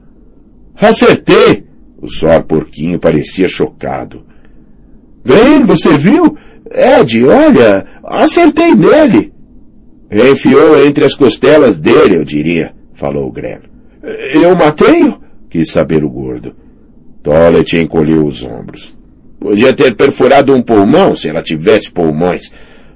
[0.74, 1.66] Acertei!
[2.00, 4.24] O Sor Porquinho parecia chocado.
[5.24, 6.36] Bem, você viu?
[6.74, 9.32] Ed, olha, acertei nele.
[10.10, 13.60] Enfiou entre as costelas dele, eu diria, falou o Gren.
[14.02, 15.20] Eu matei-o?
[15.48, 16.54] Quis saber o gordo.
[17.22, 18.96] Tolet encolheu os ombros.
[19.38, 22.52] Podia ter perfurado um pulmão se ela tivesse pulmões.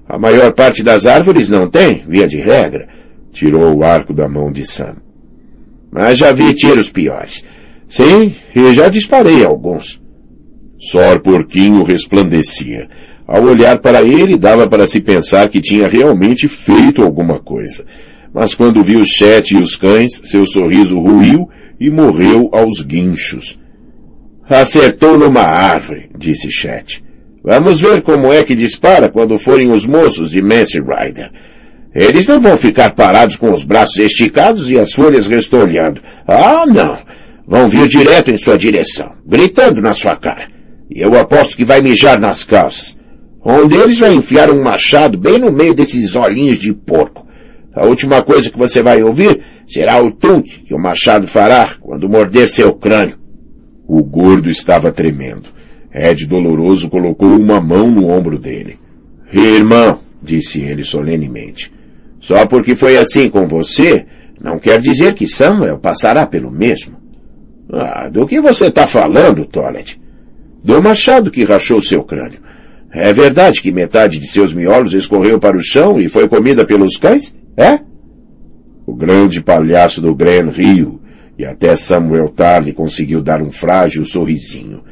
[0.08, 2.88] A maior parte das árvores não tem, via de regra.
[3.30, 4.96] Tirou o arco da mão de Sam.
[5.90, 7.44] Mas já vi tiros piores.
[7.88, 10.00] Sim, e já disparei alguns.
[10.78, 12.88] Sor Porquinho resplandecia.
[13.28, 17.84] Ao olhar para ele, dava para se pensar que tinha realmente feito alguma coisa.
[18.32, 21.46] Mas quando viu Chet e os cães, seu sorriso ruiu
[21.78, 23.58] e morreu aos guinchos.
[24.48, 27.04] Acertou numa árvore, disse Chet.
[27.44, 31.30] Vamos ver como é que dispara quando forem os moços de Mance Rider.
[31.94, 36.00] Eles não vão ficar parados com os braços esticados e as folhas restolhando.
[36.26, 36.96] Ah, não!
[37.46, 40.48] vão vir direto em sua direção, gritando na sua cara.
[40.90, 42.97] E eu aposto que vai mijar nas calças.
[43.44, 47.26] Um deles vai enfiar um machado bem no meio desses olhinhos de porco.
[47.74, 52.08] A última coisa que você vai ouvir será o tunk que o machado fará quando
[52.08, 53.18] morder seu crânio.
[53.86, 55.50] O gordo estava tremendo.
[55.94, 58.78] Ed Doloroso colocou uma mão no ombro dele.
[59.32, 61.72] Irmão, disse ele solenemente,
[62.20, 64.06] só porque foi assim com você,
[64.40, 66.96] não quer dizer que Samuel passará pelo mesmo.
[67.72, 70.00] Ah, do que você está falando, Toilet?
[70.64, 72.40] Do machado que rachou seu crânio.
[72.90, 76.96] É verdade que metade de seus miolos escorreu para o chão e foi comida pelos
[76.96, 77.34] cães?
[77.56, 77.80] É?
[78.86, 81.00] O grande palhaço do Gran riu,
[81.38, 84.82] e até Samuel Tarly conseguiu dar um frágil sorrisinho.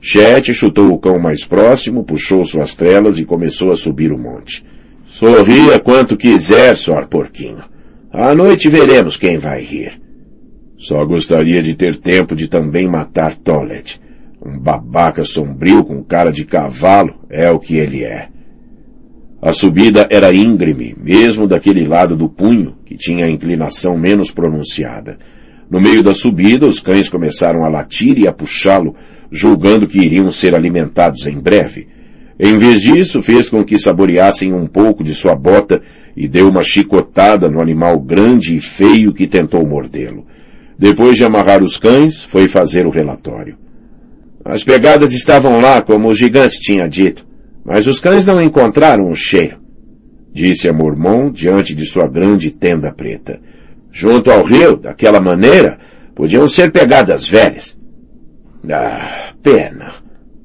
[0.00, 4.64] Chet chutou o cão mais próximo, puxou suas trelas e começou a subir o monte.
[5.08, 7.62] Sorria quanto quiser, Sor Porquinho.
[8.12, 9.92] À noite veremos quem vai rir.
[10.76, 14.00] Só gostaria de ter tempo de também matar Tolet.
[14.44, 18.28] Um babaca sombrio com cara de cavalo é o que ele é.
[19.40, 25.18] A subida era íngreme, mesmo daquele lado do punho, que tinha a inclinação menos pronunciada.
[25.70, 28.94] No meio da subida, os cães começaram a latir e a puxá-lo,
[29.30, 31.88] julgando que iriam ser alimentados em breve.
[32.38, 35.80] Em vez disso, fez com que saboreassem um pouco de sua bota
[36.14, 40.26] e deu uma chicotada no animal grande e feio que tentou mordê-lo.
[40.78, 43.63] Depois de amarrar os cães, foi fazer o relatório.
[44.44, 47.26] As pegadas estavam lá, como o gigante tinha dito,
[47.64, 49.58] mas os cães não encontraram o cheiro,
[50.32, 53.40] disse a Mormon diante de sua grande tenda preta.
[53.90, 55.78] Junto ao rio, daquela maneira,
[56.14, 57.78] podiam ser pegadas velhas.
[58.70, 59.94] Ah, pena.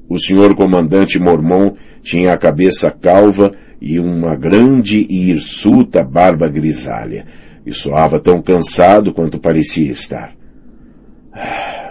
[0.08, 7.26] O senhor comandante Mormon tinha a cabeça calva e uma grande e hirsuta barba grisalha
[7.64, 10.32] e soava tão cansado quanto parecia estar.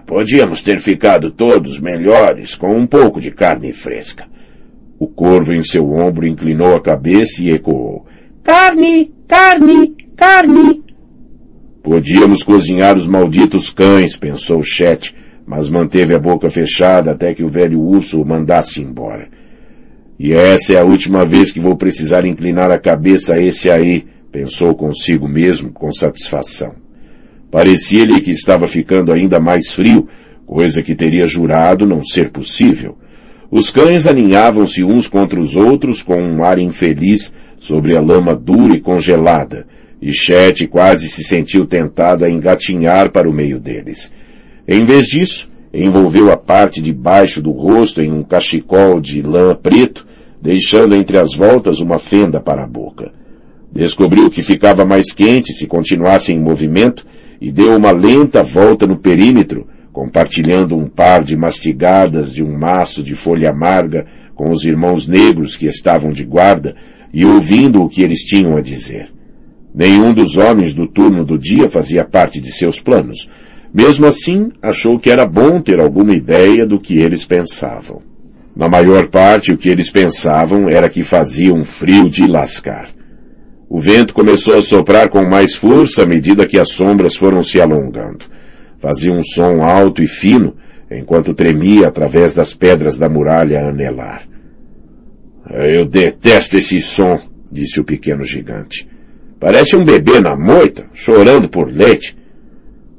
[0.05, 4.25] Podíamos ter ficado todos melhores com um pouco de carne fresca.
[4.99, 8.05] O corvo em seu ombro inclinou a cabeça e ecoou.
[8.43, 10.83] Carne, carne, carne.
[11.81, 17.49] Podíamos cozinhar os malditos cães, pensou Chet, mas manteve a boca fechada até que o
[17.49, 19.29] velho urso o mandasse embora.
[20.19, 24.05] E essa é a última vez que vou precisar inclinar a cabeça a esse aí,
[24.31, 26.88] pensou consigo mesmo com satisfação.
[27.51, 30.07] Parecia-lhe que estava ficando ainda mais frio,
[30.45, 32.97] coisa que teria jurado não ser possível.
[33.51, 38.75] Os cães aninhavam-se uns contra os outros com um ar infeliz sobre a lama dura
[38.75, 39.65] e congelada,
[39.99, 44.13] e Chet quase se sentiu tentado a engatinhar para o meio deles.
[44.67, 49.55] Em vez disso, envolveu a parte de baixo do rosto em um cachecol de lã
[49.55, 50.05] preto,
[50.39, 53.11] deixando entre as voltas uma fenda para a boca.
[53.71, 57.05] Descobriu que ficava mais quente se continuasse em movimento
[57.41, 63.01] e deu uma lenta volta no perímetro, compartilhando um par de mastigadas de um maço
[63.01, 66.75] de folha amarga com os irmãos negros que estavam de guarda
[67.13, 69.11] e ouvindo o que eles tinham a dizer.
[69.73, 73.29] Nenhum dos homens do turno do dia fazia parte de seus planos.
[73.73, 78.01] Mesmo assim, achou que era bom ter alguma ideia do que eles pensavam.
[78.55, 82.89] Na maior parte, o que eles pensavam era que fazia um frio de lascar.
[83.69, 87.61] O vento começou a soprar com mais força à medida que as sombras foram se
[87.61, 88.25] alongando.
[88.79, 90.57] Fazia um som alto e fino,
[90.89, 94.23] enquanto tremia através das pedras da muralha a anelar.
[95.51, 97.19] Eu detesto esse som,
[97.51, 98.87] disse o pequeno gigante.
[99.39, 102.17] Parece um bebê na moita, chorando por leite.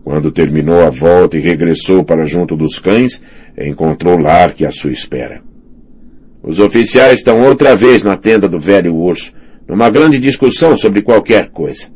[0.05, 3.21] Quando terminou a volta e regressou para junto dos cães,
[3.59, 5.43] encontrou Lark à sua espera.
[6.43, 9.33] Os oficiais estão outra vez na tenda do velho urso,
[9.71, 11.89] numa grande discussão sobre qualquer coisa.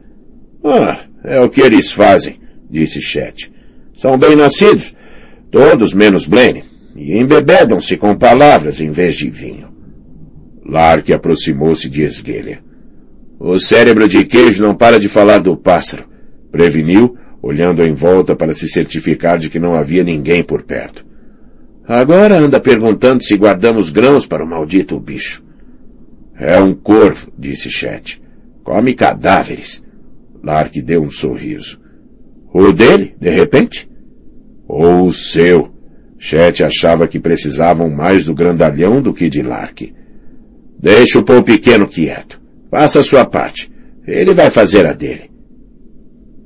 [0.64, 2.38] Ah, é o que eles fazem,
[2.70, 3.52] disse Chet.
[3.96, 4.94] São bem-nascidos,
[5.50, 6.62] todos menos Blaine,
[6.94, 9.74] e embebedam-se com palavras em vez de vinho.
[10.64, 12.62] Lark aproximou-se de Esguelha.
[13.40, 16.04] O cérebro de queijo não para de falar do pássaro,
[16.52, 21.04] preveniu, olhando em volta para se certificar de que não havia ninguém por perto.
[21.86, 25.42] Agora anda perguntando se guardamos grãos para o maldito bicho.
[26.36, 28.20] É um corvo, disse Chet.
[28.62, 29.82] Come cadáveres.
[30.42, 31.80] Lark deu um sorriso.
[32.52, 33.88] O dele, de repente?
[34.66, 35.72] Ou o seu.
[36.18, 39.92] Chet achava que precisavam mais do grandalhão do que de Lark.
[40.78, 42.40] Deixa o pão pequeno quieto.
[42.70, 43.70] Faça a sua parte.
[44.06, 45.30] Ele vai fazer a dele.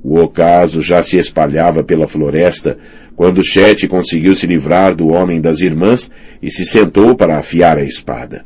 [0.03, 2.77] O ocaso já se espalhava pela floresta
[3.15, 6.09] quando Chet conseguiu se livrar do homem das irmãs
[6.41, 8.43] e se sentou para afiar a espada.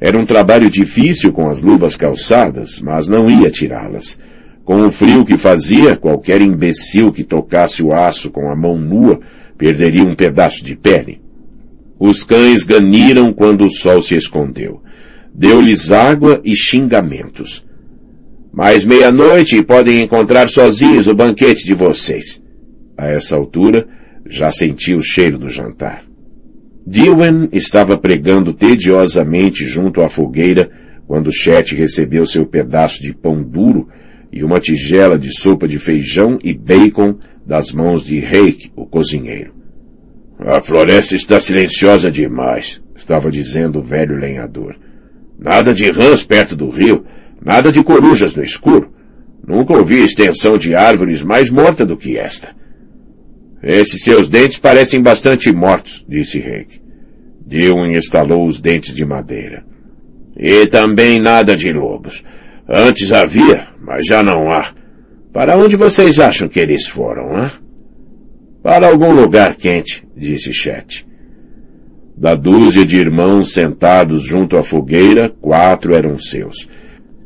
[0.00, 4.18] Era um trabalho difícil com as luvas calçadas, mas não ia tirá-las.
[4.64, 9.20] Com o frio que fazia, qualquer imbecil que tocasse o aço com a mão nua
[9.58, 11.20] perderia um pedaço de pele.
[11.98, 14.82] Os cães ganiram quando o sol se escondeu.
[15.34, 17.66] Deu-lhes água e xingamentos.
[18.50, 22.42] Mais meia-noite e podem encontrar sozinhos o banquete de vocês.
[22.96, 23.86] A essa altura,
[24.26, 26.09] já senti o cheiro do jantar.
[26.90, 30.68] Dillon estava pregando tediosamente junto à fogueira
[31.06, 33.86] quando Chet recebeu seu pedaço de pão duro
[34.32, 39.54] e uma tigela de sopa de feijão e bacon das mãos de Reik, o cozinheiro.
[40.40, 44.74] A floresta está silenciosa demais, estava dizendo o velho lenhador.
[45.38, 47.04] Nada de rãs perto do rio,
[47.40, 48.90] nada de corujas no escuro.
[49.46, 52.52] Nunca ouvi extensão de árvores mais morta do que esta.
[53.62, 56.79] Esses seus dentes parecem bastante mortos, disse Hank.
[57.46, 59.64] Dillon instalou os dentes de madeira.
[60.36, 62.24] E também nada de lobos.
[62.68, 64.66] Antes havia, mas já não há.
[65.32, 67.50] Para onde vocês acham que eles foram, hã?
[68.62, 71.06] Para algum lugar quente, disse Chet.
[72.16, 76.68] Da dúzia de irmãos sentados junto à fogueira, quatro eram seus.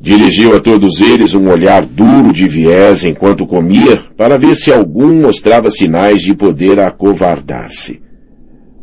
[0.01, 5.23] Dirigiu a todos eles um olhar duro de viés enquanto comia, para ver se algum
[5.23, 8.04] mostrava sinais de poder acovardar-se.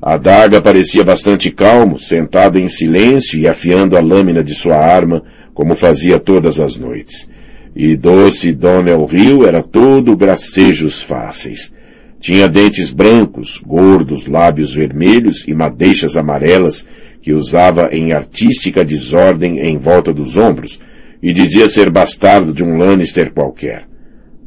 [0.01, 5.23] A daga parecia bastante calmo, sentado em silêncio e afiando a lâmina de sua arma,
[5.53, 7.29] como fazia todas as noites.
[7.75, 11.71] E doce Donnell Rio era todo gracejos fáceis.
[12.19, 16.87] Tinha dentes brancos, gordos lábios vermelhos e madeixas amarelas
[17.21, 20.79] que usava em artística desordem em volta dos ombros,
[21.21, 23.87] e dizia ser bastardo de um Lannister qualquer.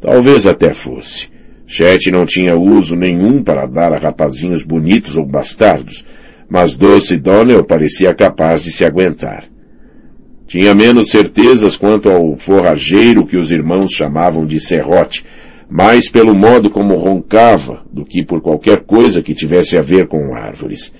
[0.00, 1.28] Talvez até fosse.
[1.66, 6.04] Chet não tinha uso nenhum para dar a rapazinhos bonitos ou bastardos,
[6.48, 9.44] mas Doce Donnell parecia capaz de se aguentar.
[10.46, 15.24] Tinha menos certezas quanto ao forrageiro que os irmãos chamavam de serrote,
[15.68, 20.34] mais pelo modo como roncava do que por qualquer coisa que tivesse a ver com
[20.34, 20.94] árvores.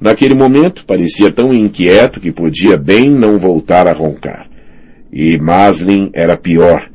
[0.00, 4.48] Naquele momento parecia tão inquieto que podia bem não voltar a roncar.
[5.12, 6.88] E Maslin era pior.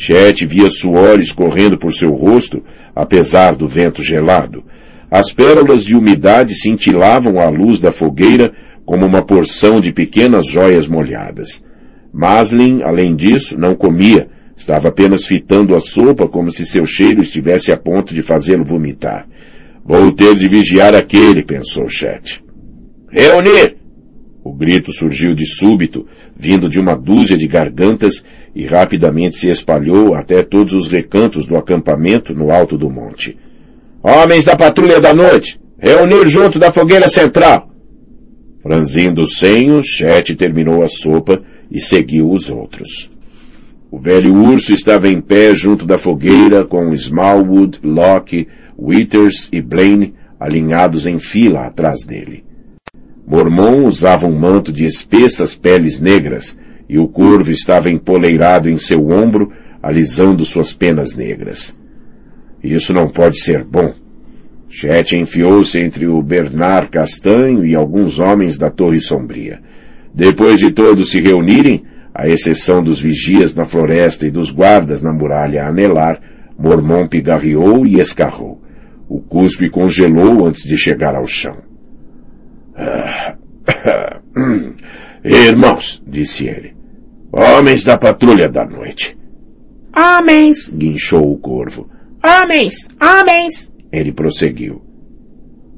[0.00, 2.64] Chet via suor escorrendo por seu rosto,
[2.96, 4.64] apesar do vento gelado.
[5.10, 8.50] As pérolas de umidade cintilavam à luz da fogueira
[8.86, 11.62] como uma porção de pequenas joias molhadas.
[12.10, 14.26] Maslin, além disso, não comia,
[14.56, 19.28] estava apenas fitando a sopa como se seu cheiro estivesse a ponto de fazê-lo vomitar.
[19.84, 22.42] Vou ter de vigiar aquele, pensou Chet.
[23.10, 23.76] Reunir!
[24.42, 28.24] O grito surgiu de súbito, vindo de uma dúzia de gargantas
[28.54, 33.38] e rapidamente se espalhou até todos os recantos do acampamento no alto do monte.
[34.02, 35.60] Homens da patrulha da noite!
[35.78, 37.70] Reunir junto da fogueira central!
[38.62, 43.10] Franzindo o senho, Chet terminou a sopa e seguiu os outros.
[43.90, 48.46] O velho urso estava em pé junto da fogueira com Smallwood, Locke,
[48.78, 52.44] Withers e Blaine alinhados em fila atrás dele.
[53.26, 56.56] Mormon usava um manto de espessas peles negras
[56.90, 61.72] e o corvo estava empoleirado em seu ombro, alisando suas penas negras.
[62.64, 63.94] Isso não pode ser bom.
[64.68, 69.60] Chet enfiou-se entre o Bernard Castanho e alguns homens da Torre Sombria.
[70.12, 75.12] Depois de todos se reunirem, à exceção dos vigias na floresta e dos guardas na
[75.12, 76.20] muralha anelar,
[76.58, 78.60] Mormon pigarreou e escarrou.
[79.08, 81.56] O cuspe congelou antes de chegar ao chão.
[85.22, 86.79] Irmãos, disse ele,
[87.32, 89.16] homens da patrulha da noite.
[89.96, 91.88] Homens, guinchou o corvo.
[92.22, 94.82] Homens, homens, ele prosseguiu.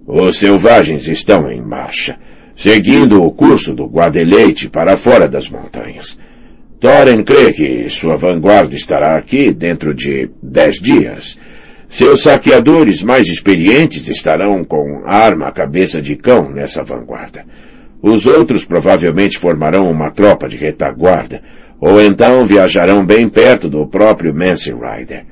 [0.07, 2.19] Os selvagens estão em marcha,
[2.57, 6.19] seguindo o curso do Guadeleite para fora das montanhas.
[6.81, 11.39] Thorin crê que sua vanguarda estará aqui dentro de dez dias.
[11.89, 17.45] Seus saqueadores mais experientes estarão com arma à cabeça de cão nessa vanguarda.
[18.03, 21.41] Os outros provavelmente formarão uma tropa de retaguarda,
[21.81, 25.25] ou então viajarão bem perto do próprio Mance Rider.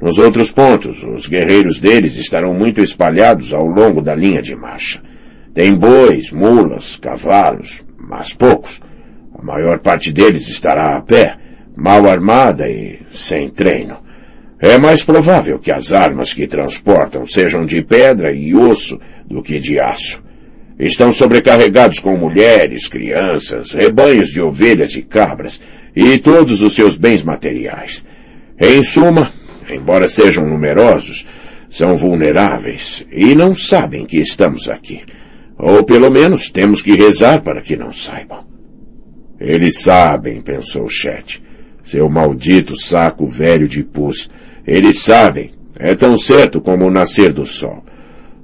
[0.00, 5.02] Nos outros pontos, os guerreiros deles estarão muito espalhados ao longo da linha de marcha.
[5.52, 8.80] Tem bois, mulas, cavalos, mas poucos.
[9.36, 11.36] A maior parte deles estará a pé,
[11.76, 13.96] mal armada e sem treino.
[14.60, 19.58] É mais provável que as armas que transportam sejam de pedra e osso do que
[19.58, 20.22] de aço.
[20.82, 25.60] Estão sobrecarregados com mulheres, crianças, rebanhos de ovelhas e cabras
[25.94, 28.04] e todos os seus bens materiais.
[28.60, 29.30] Em suma,
[29.70, 31.24] embora sejam numerosos,
[31.70, 35.02] são vulneráveis e não sabem que estamos aqui.
[35.56, 38.44] Ou pelo menos temos que rezar para que não saibam.
[39.38, 41.40] Eles sabem, pensou Chet.
[41.84, 44.28] Seu maldito saco velho de pus
[44.66, 45.52] eles sabem.
[45.78, 47.84] É tão certo como o nascer do sol.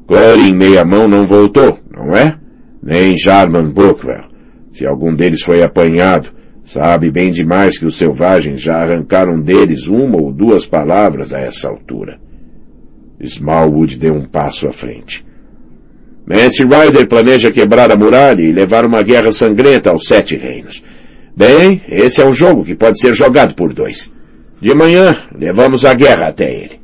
[0.06, 2.36] Corin meia mão não voltou, não é?
[2.82, 4.24] Nem Jarman Brookwell.
[4.70, 6.30] Se algum deles foi apanhado,
[6.64, 11.68] sabe bem demais que os selvagens já arrancaram deles uma ou duas palavras a essa
[11.68, 12.20] altura.
[13.20, 15.26] Smallwood deu um passo à frente.
[16.24, 20.84] Mance Ryder planeja quebrar a muralha e levar uma guerra sangrenta aos Sete Reinos.
[21.34, 24.12] Bem, esse é um jogo que pode ser jogado por dois.
[24.60, 26.78] De manhã, levamos a guerra até ele.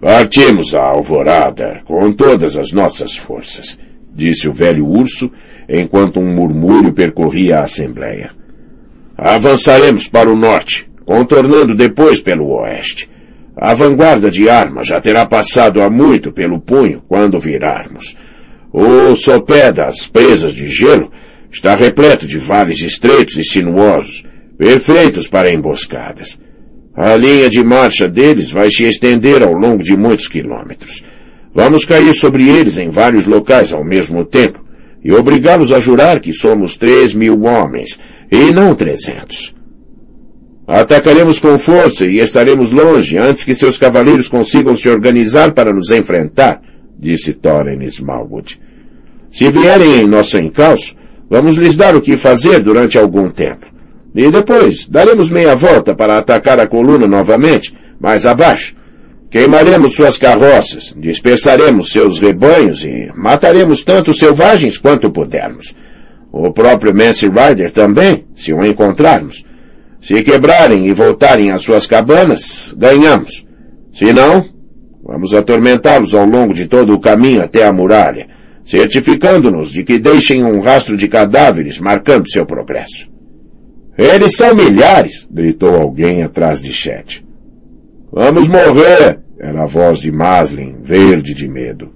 [0.00, 3.78] Partimos à alvorada com todas as nossas forças,
[4.14, 5.30] disse o velho urso,
[5.68, 8.30] enquanto um murmúrio percorria a assembleia.
[9.16, 13.10] Avançaremos para o norte, contornando depois pelo oeste.
[13.56, 18.16] A vanguarda de armas já terá passado há muito pelo punho quando virarmos.
[18.72, 21.10] O sopé das presas de gelo
[21.50, 24.24] está repleto de vales estreitos e sinuosos,
[24.58, 26.38] perfeitos para emboscadas.
[26.96, 31.04] A linha de marcha deles vai se estender ao longo de muitos quilômetros.
[31.54, 34.64] Vamos cair sobre eles em vários locais ao mesmo tempo
[35.04, 38.00] e obrigá-los a jurar que somos três mil homens
[38.32, 39.54] e não trezentos.
[40.66, 45.90] Atacaremos com força e estaremos longe antes que seus cavaleiros consigam se organizar para nos
[45.90, 46.60] enfrentar,
[46.98, 48.58] disse Thorin Smallwood.
[49.30, 50.96] Se vierem em nosso encalço,
[51.28, 53.66] vamos lhes dar o que fazer durante algum tempo.
[54.14, 58.74] E depois, daremos meia volta para atacar a coluna novamente, mais abaixo.
[59.34, 65.74] Queimaremos suas carroças, dispersaremos seus rebanhos e mataremos tanto selvagens quanto pudermos.
[66.30, 69.44] O próprio Mance Rider também, se o encontrarmos.
[70.00, 73.44] Se quebrarem e voltarem às suas cabanas, ganhamos.
[73.92, 74.44] Se não,
[75.02, 78.28] vamos atormentá-los ao longo de todo o caminho até a muralha,
[78.64, 83.10] certificando-nos de que deixem um rastro de cadáveres marcando seu progresso.
[83.98, 85.26] Eles são milhares!
[85.28, 87.26] gritou alguém atrás de Chet.
[88.12, 89.23] Vamos morrer!
[89.44, 91.92] Era a voz de Maslin, verde de medo.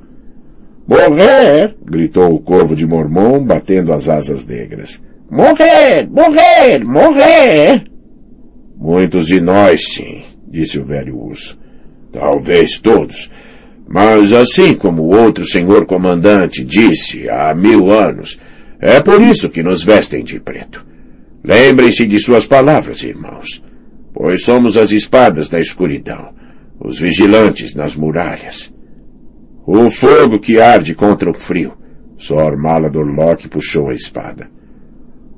[0.86, 1.74] Morrer!
[1.82, 5.02] gritou o corvo de Mormon, batendo as asas negras.
[5.30, 6.06] Morrer!
[6.10, 6.84] Morrer!
[6.84, 7.84] Morrer!
[8.76, 11.58] Muitos de nós, sim, disse o velho urso.
[12.12, 13.30] Talvez todos.
[13.88, 18.38] Mas assim como o outro senhor comandante disse há mil anos,
[18.78, 20.84] é por isso que nos vestem de preto.
[21.42, 23.64] Lembrem-se de suas palavras, irmãos,
[24.12, 26.36] pois somos as espadas da escuridão,
[26.80, 28.72] os vigilantes nas muralhas.
[29.66, 31.74] O fogo que arde contra o frio.
[32.16, 34.50] Sor Malador Locke puxou a espada.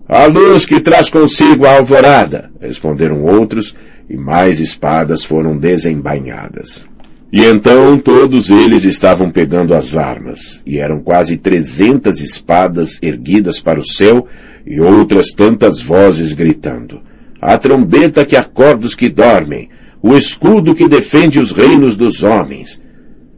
[0.09, 3.77] A luz que traz consigo a alvorada, responderam outros,
[4.09, 6.89] e mais espadas foram desembainhadas.
[7.33, 13.79] E então todos eles estavam pegando as armas, e eram quase trezentas espadas erguidas para
[13.79, 14.27] o céu
[14.67, 17.03] e outras tantas vozes gritando.
[17.41, 19.71] A trombeta que acorda os que dormem,
[20.03, 22.81] o escudo que defende os reinos dos homens.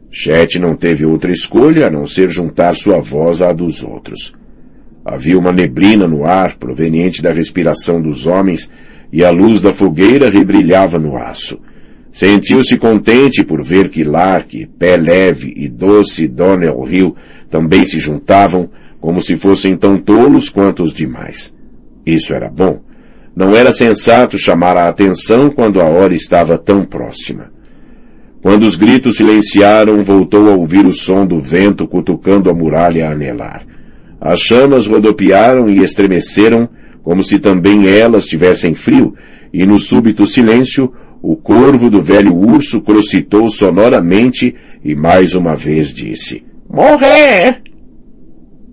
[0.09, 4.33] Chet não teve outra escolha a não ser juntar sua voz à dos outros.
[5.03, 8.71] Havia uma neblina no ar proveniente da respiração dos homens
[9.11, 11.59] e a luz da fogueira rebrilhava no aço.
[12.11, 17.15] Sentiu-se contente por ver que Lark, Pé Leve e Doce Donnell Hill
[17.49, 18.69] também se juntavam,
[19.01, 21.53] como se fossem tão tolos quanto os demais.
[22.05, 22.81] Isso era bom.
[23.35, 27.51] Não era sensato chamar a atenção quando a hora estava tão próxima.
[28.41, 33.11] Quando os gritos silenciaram, voltou a ouvir o som do vento cutucando a muralha a
[33.11, 33.65] anelar.
[34.19, 36.69] As chamas rodopiaram e estremeceram,
[37.01, 39.15] como se também elas tivessem frio,
[39.53, 44.53] e no súbito silêncio, o corvo do velho urso crocitou sonoramente
[44.83, 47.61] e mais uma vez disse, Morrer!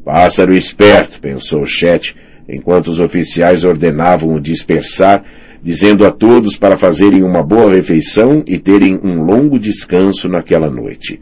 [0.04, 2.16] Pássaro esperto, pensou Chet,
[2.51, 5.24] enquanto os oficiais ordenavam o dispersar,
[5.62, 11.20] dizendo a todos para fazerem uma boa refeição e terem um longo descanso naquela noite.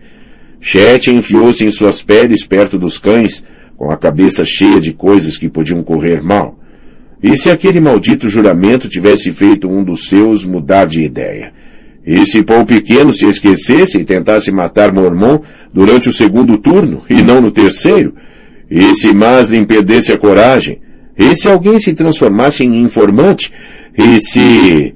[0.60, 3.44] Chet enfiou-se em suas peles perto dos cães,
[3.76, 6.58] com a cabeça cheia de coisas que podiam correr mal.
[7.22, 11.52] E se aquele maldito juramento tivesse feito um dos seus mudar de ideia?
[12.06, 15.40] E se Paul Pequeno se esquecesse e tentasse matar Mormon
[15.74, 18.14] durante o segundo turno, e não no terceiro?
[18.70, 20.80] E se Maslin perdesse a coragem?
[21.18, 23.52] E se alguém se transformasse em informante?
[23.96, 24.94] E se...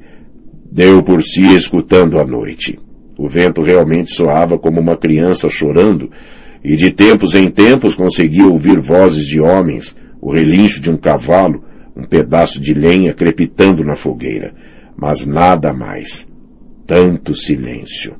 [0.70, 2.78] Deu por si escutando a noite.
[3.18, 6.10] O vento realmente soava como uma criança chorando,
[6.64, 11.62] e de tempos em tempos conseguia ouvir vozes de homens, o relincho de um cavalo,
[11.94, 14.54] um pedaço de lenha crepitando na fogueira,
[14.96, 16.26] mas nada mais.
[16.86, 18.14] Tanto silêncio.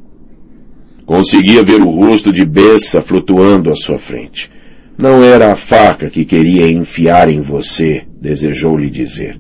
[1.07, 4.51] Conseguia ver o rosto de Bessa flutuando à sua frente.
[4.99, 9.39] Não era a faca que queria enfiar em você, desejou lhe dizer.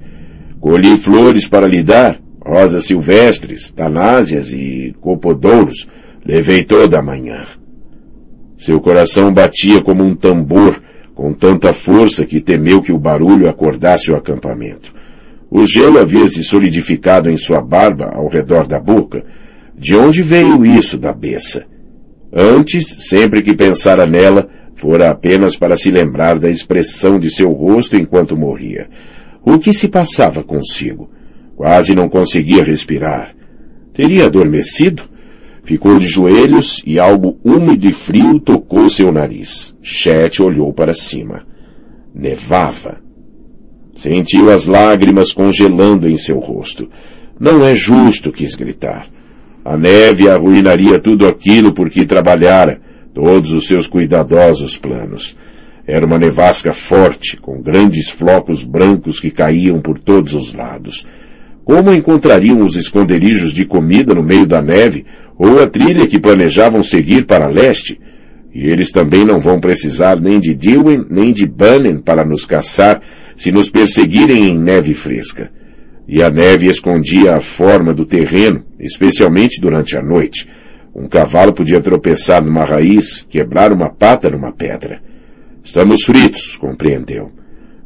[0.61, 5.89] Colhi flores para lhe dar, rosas silvestres, tanásias e copodouros.
[6.25, 7.45] Levei toda a manhã.
[8.57, 10.81] Seu coração batia como um tambor,
[11.15, 14.95] com tanta força que temeu que o barulho acordasse o acampamento.
[15.51, 19.25] O gelo havia se solidificado em sua barba ao redor da boca.
[19.77, 21.67] De onde veio isso da beça?
[22.33, 27.97] Antes, sempre que pensara nela, fora apenas para se lembrar da expressão de seu rosto
[27.97, 28.89] enquanto morria.
[29.45, 31.11] O que se passava consigo?
[31.57, 33.35] Quase não conseguia respirar.
[33.93, 35.03] Teria adormecido?
[35.65, 39.77] Ficou de joelhos e algo úmido e frio tocou seu nariz.
[39.81, 41.47] Chet olhou para cima.
[42.15, 43.01] Nevava.
[43.95, 46.89] Sentiu as lágrimas congelando em seu rosto.
[47.39, 49.07] Não é justo, quis gritar.
[49.65, 52.81] A neve arruinaria tudo aquilo por que trabalhara,
[53.15, 55.37] todos os seus cuidadosos planos.
[55.87, 61.07] Era uma nevasca forte, com grandes flocos brancos que caíam por todos os lados.
[61.65, 65.05] Como encontrariam os esconderijos de comida no meio da neve
[65.39, 67.99] ou a trilha que planejavam seguir para leste,
[68.55, 73.01] e eles também não vão precisar nem de Dewey nem de Bannon para nos caçar
[73.37, 75.51] se nos perseguirem em neve fresca.
[76.07, 80.47] E a neve escondia a forma do terreno, especialmente durante a noite.
[80.95, 85.01] Um cavalo podia tropeçar numa raiz, quebrar uma pata numa pedra.
[85.65, 87.33] Estamos fritos, compreendeu.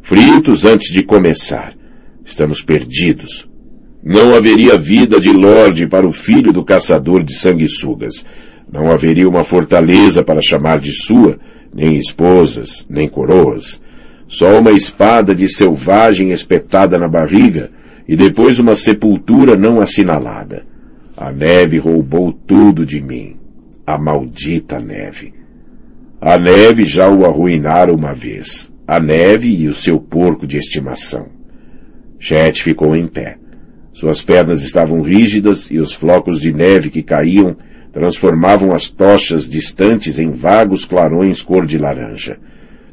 [0.02, 1.74] Fritos antes de começar.
[2.24, 3.48] Estamos perdidos.
[4.02, 8.26] Não haveria vida de Lorde para o filho do caçador de sanguessugas.
[8.70, 11.38] Não haveria uma fortaleza para chamar de sua,
[11.72, 13.80] nem esposas, nem coroas.
[14.26, 17.70] Só uma espada de selvagem espetada na barriga
[18.08, 20.64] e depois uma sepultura não assinalada.
[21.16, 23.36] A neve roubou tudo de mim.
[23.86, 25.32] A maldita neve.
[26.20, 28.70] A neve já o arruinara uma vez.
[28.86, 31.28] A neve e o seu porco de estimação.
[32.18, 33.38] Chet ficou em pé.
[33.94, 37.56] Suas pernas estavam rígidas e os flocos de neve que caíam
[37.92, 42.38] transformavam as tochas distantes em vagos clarões cor de laranja.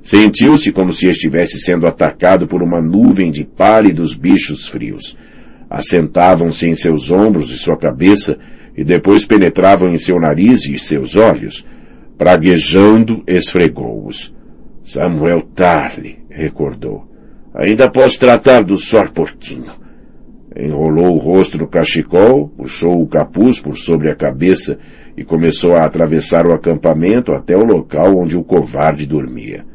[0.02, 5.18] Sentiu-se como se estivesse sendo atacado por uma nuvem de pálidos bichos frios.
[5.74, 8.38] Assentavam-se em seus ombros e sua cabeça
[8.78, 11.66] e depois penetravam em seu nariz e seus olhos.
[12.16, 14.32] Praguejando, esfregou-os.
[14.84, 17.08] Samuel Tarly, recordou.
[17.56, 19.72] Ainda posso tratar do sor porquinho.
[20.56, 24.78] Enrolou o rosto no cachecol, puxou o capuz por sobre a cabeça
[25.18, 29.66] e começou a atravessar o acampamento até o local onde o covarde dormia.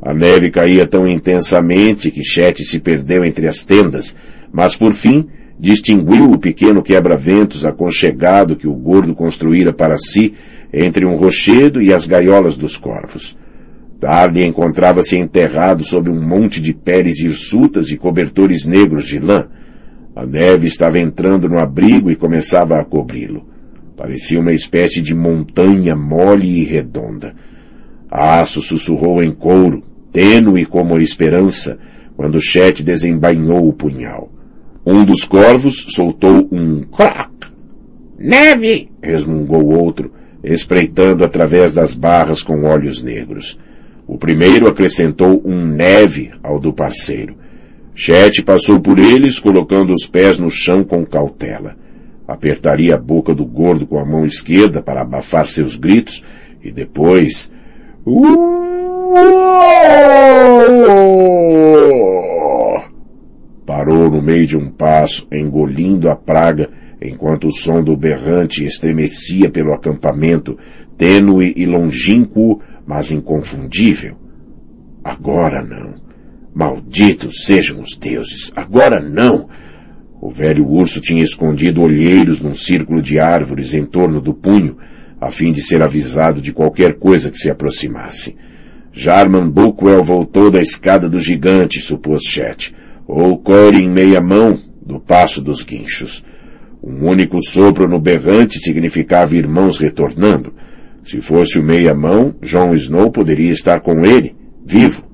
[0.00, 4.16] A neve caía tão intensamente que Chet se perdeu entre as tendas,
[4.56, 5.26] mas por fim
[5.60, 10.32] distinguiu o pequeno quebra-ventos aconchegado que o gordo construíra para si
[10.72, 13.36] entre um rochedo e as gaiolas dos corvos.
[14.00, 19.46] Tarde encontrava-se enterrado sob um monte de peles hirsutas e cobertores negros de lã.
[20.14, 23.46] A neve estava entrando no abrigo e começava a cobri-lo.
[23.94, 27.34] Parecia uma espécie de montanha mole e redonda.
[28.10, 31.78] Aço sussurrou em couro, tênue como a esperança,
[32.16, 34.32] quando Chet desembainhou o punhal.
[34.86, 37.32] Um dos corvos soltou um crack.
[38.16, 38.88] Neve!
[39.02, 40.12] resmungou o outro,
[40.44, 43.58] espreitando através das barras com olhos negros.
[44.06, 47.34] O primeiro acrescentou um neve ao do parceiro.
[47.96, 51.74] Chet passou por eles, colocando os pés no chão com cautela.
[52.28, 56.22] Apertaria a boca do gordo com a mão esquerda para abafar seus gritos
[56.62, 57.50] e depois...
[63.76, 69.50] Parou no meio de um passo, engolindo a praga, enquanto o som do berrante estremecia
[69.50, 70.56] pelo acampamento,
[70.96, 74.16] tênue e longínquo, mas inconfundível.
[75.04, 75.92] Agora não.
[76.54, 78.50] Malditos sejam os deuses.
[78.56, 79.46] Agora não.
[80.22, 84.78] O velho urso tinha escondido olheiros num círculo de árvores em torno do punho,
[85.20, 88.34] a fim de ser avisado de qualquer coisa que se aproximasse.
[88.90, 92.74] Jarman Buckwell voltou da escada do gigante, supôs Chet,
[93.06, 96.24] ou Core em meia mão, do passo dos guinchos.
[96.82, 100.54] Um único sopro no berrante significava irmãos retornando.
[101.04, 105.04] Se fosse o meia-mão, Jon Snow poderia estar com ele, vivo.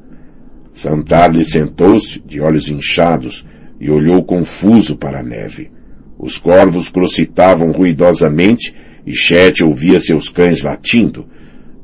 [0.75, 3.47] Santarli sentou-se, de olhos inchados,
[3.81, 5.71] e olhou confuso para a neve.
[6.19, 8.75] Os corvos crocitavam ruidosamente
[9.05, 11.27] e Chet ouvia seus cães latindo.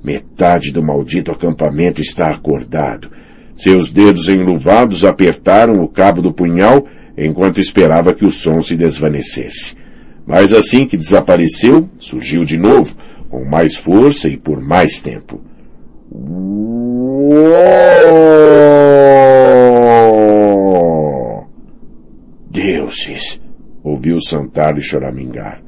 [0.03, 3.11] Metade do maldito acampamento está acordado.
[3.59, 6.87] Seus dedos enluvados apertaram o cabo do punhal
[7.17, 9.75] enquanto esperava que o som se desvanecesse.
[10.25, 12.95] Mas assim que desapareceu, surgiu de novo,
[13.29, 15.41] com mais força e por mais tempo.
[22.49, 23.41] Deuses!
[23.83, 25.61] ouviu Santalo choramingar.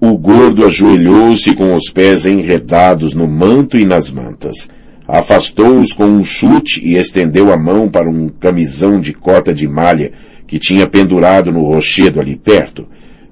[0.00, 4.70] O gordo ajoelhou-se com os pés enredados no manto e nas mantas.
[5.06, 10.12] Afastou-os com um chute e estendeu a mão para um camisão de cota de malha
[10.46, 12.86] que tinha pendurado no rochedo ali perto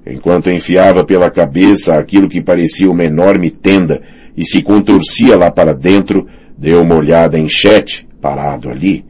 [0.05, 4.01] enquanto enfiava pela cabeça aquilo que parecia uma enorme tenda
[4.35, 9.05] e se contorcia lá para dentro, deu uma olhada em Chet, parado ali.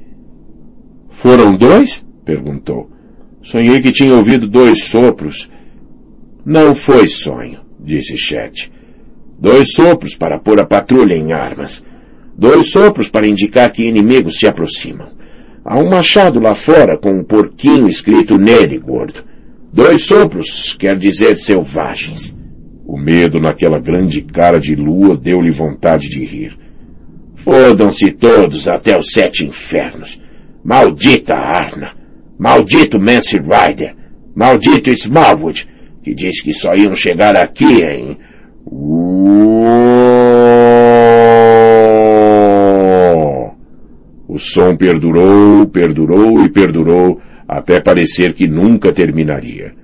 [1.10, 2.06] Foram dois?
[2.26, 2.90] perguntou.
[3.42, 5.50] Sonhei que tinha ouvido dois sopros.
[6.46, 8.72] Não foi sonho, disse Chet.
[9.40, 11.84] Dois sopros para pôr a patrulha em armas.
[12.38, 15.08] Dois sopros para indicar que inimigos se aproximam.
[15.64, 19.24] Há um machado lá fora com um porquinho escrito nele, gordo.
[19.72, 22.36] Dois sopros quer dizer selvagens.
[22.86, 26.58] O medo naquela grande cara de lua deu-lhe vontade de rir.
[27.36, 30.20] Fodam-se todos até os sete infernos.
[30.64, 31.92] Maldita Arna!
[32.38, 33.96] Maldito Mance Rider!
[34.36, 35.68] Maldito Smallwood,
[36.02, 38.18] que disse que só iam chegar aqui em...
[44.34, 49.76] O som perdurou, perdurou e perdurou até parecer que nunca terminaria.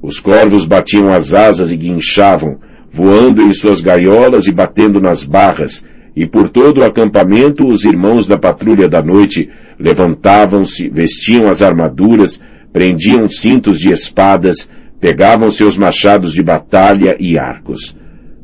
[0.00, 2.56] Os corvos batiam as asas e guinchavam,
[2.90, 5.84] voando em suas gaiolas e batendo nas barras,
[6.16, 12.40] e por todo o acampamento os irmãos da patrulha da noite levantavam-se, vestiam as armaduras,
[12.72, 17.94] prendiam cintos de espadas, pegavam seus machados de batalha e arcos.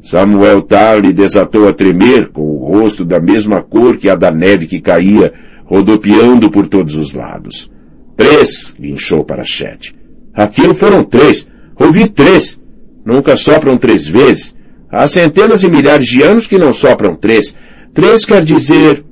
[0.02, 4.66] Samuel Tarly desatou a tremer, com o rosto da mesma cor que a da neve
[4.66, 5.32] que caía,
[5.64, 7.70] rodopiando por todos os lados.
[8.16, 9.94] Três, guinchou para Chet.
[10.32, 11.46] Aquilo foram três.
[11.78, 12.60] Ouvi três.
[13.04, 14.54] Nunca sopram três vezes.
[14.90, 17.54] Há centenas e milhares de anos que não sopram três.
[17.92, 19.04] Três quer dizer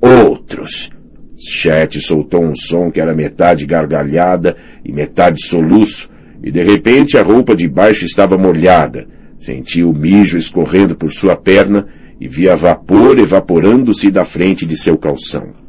[0.00, 0.90] outros.
[1.36, 6.08] Chet soltou um som que era metade gargalhada e metade soluço,
[6.42, 9.06] e de repente a roupa de baixo estava molhada.
[9.36, 11.86] Sentia o mijo escorrendo por sua perna
[12.18, 15.65] e via vapor evaporando-se da frente de seu calção.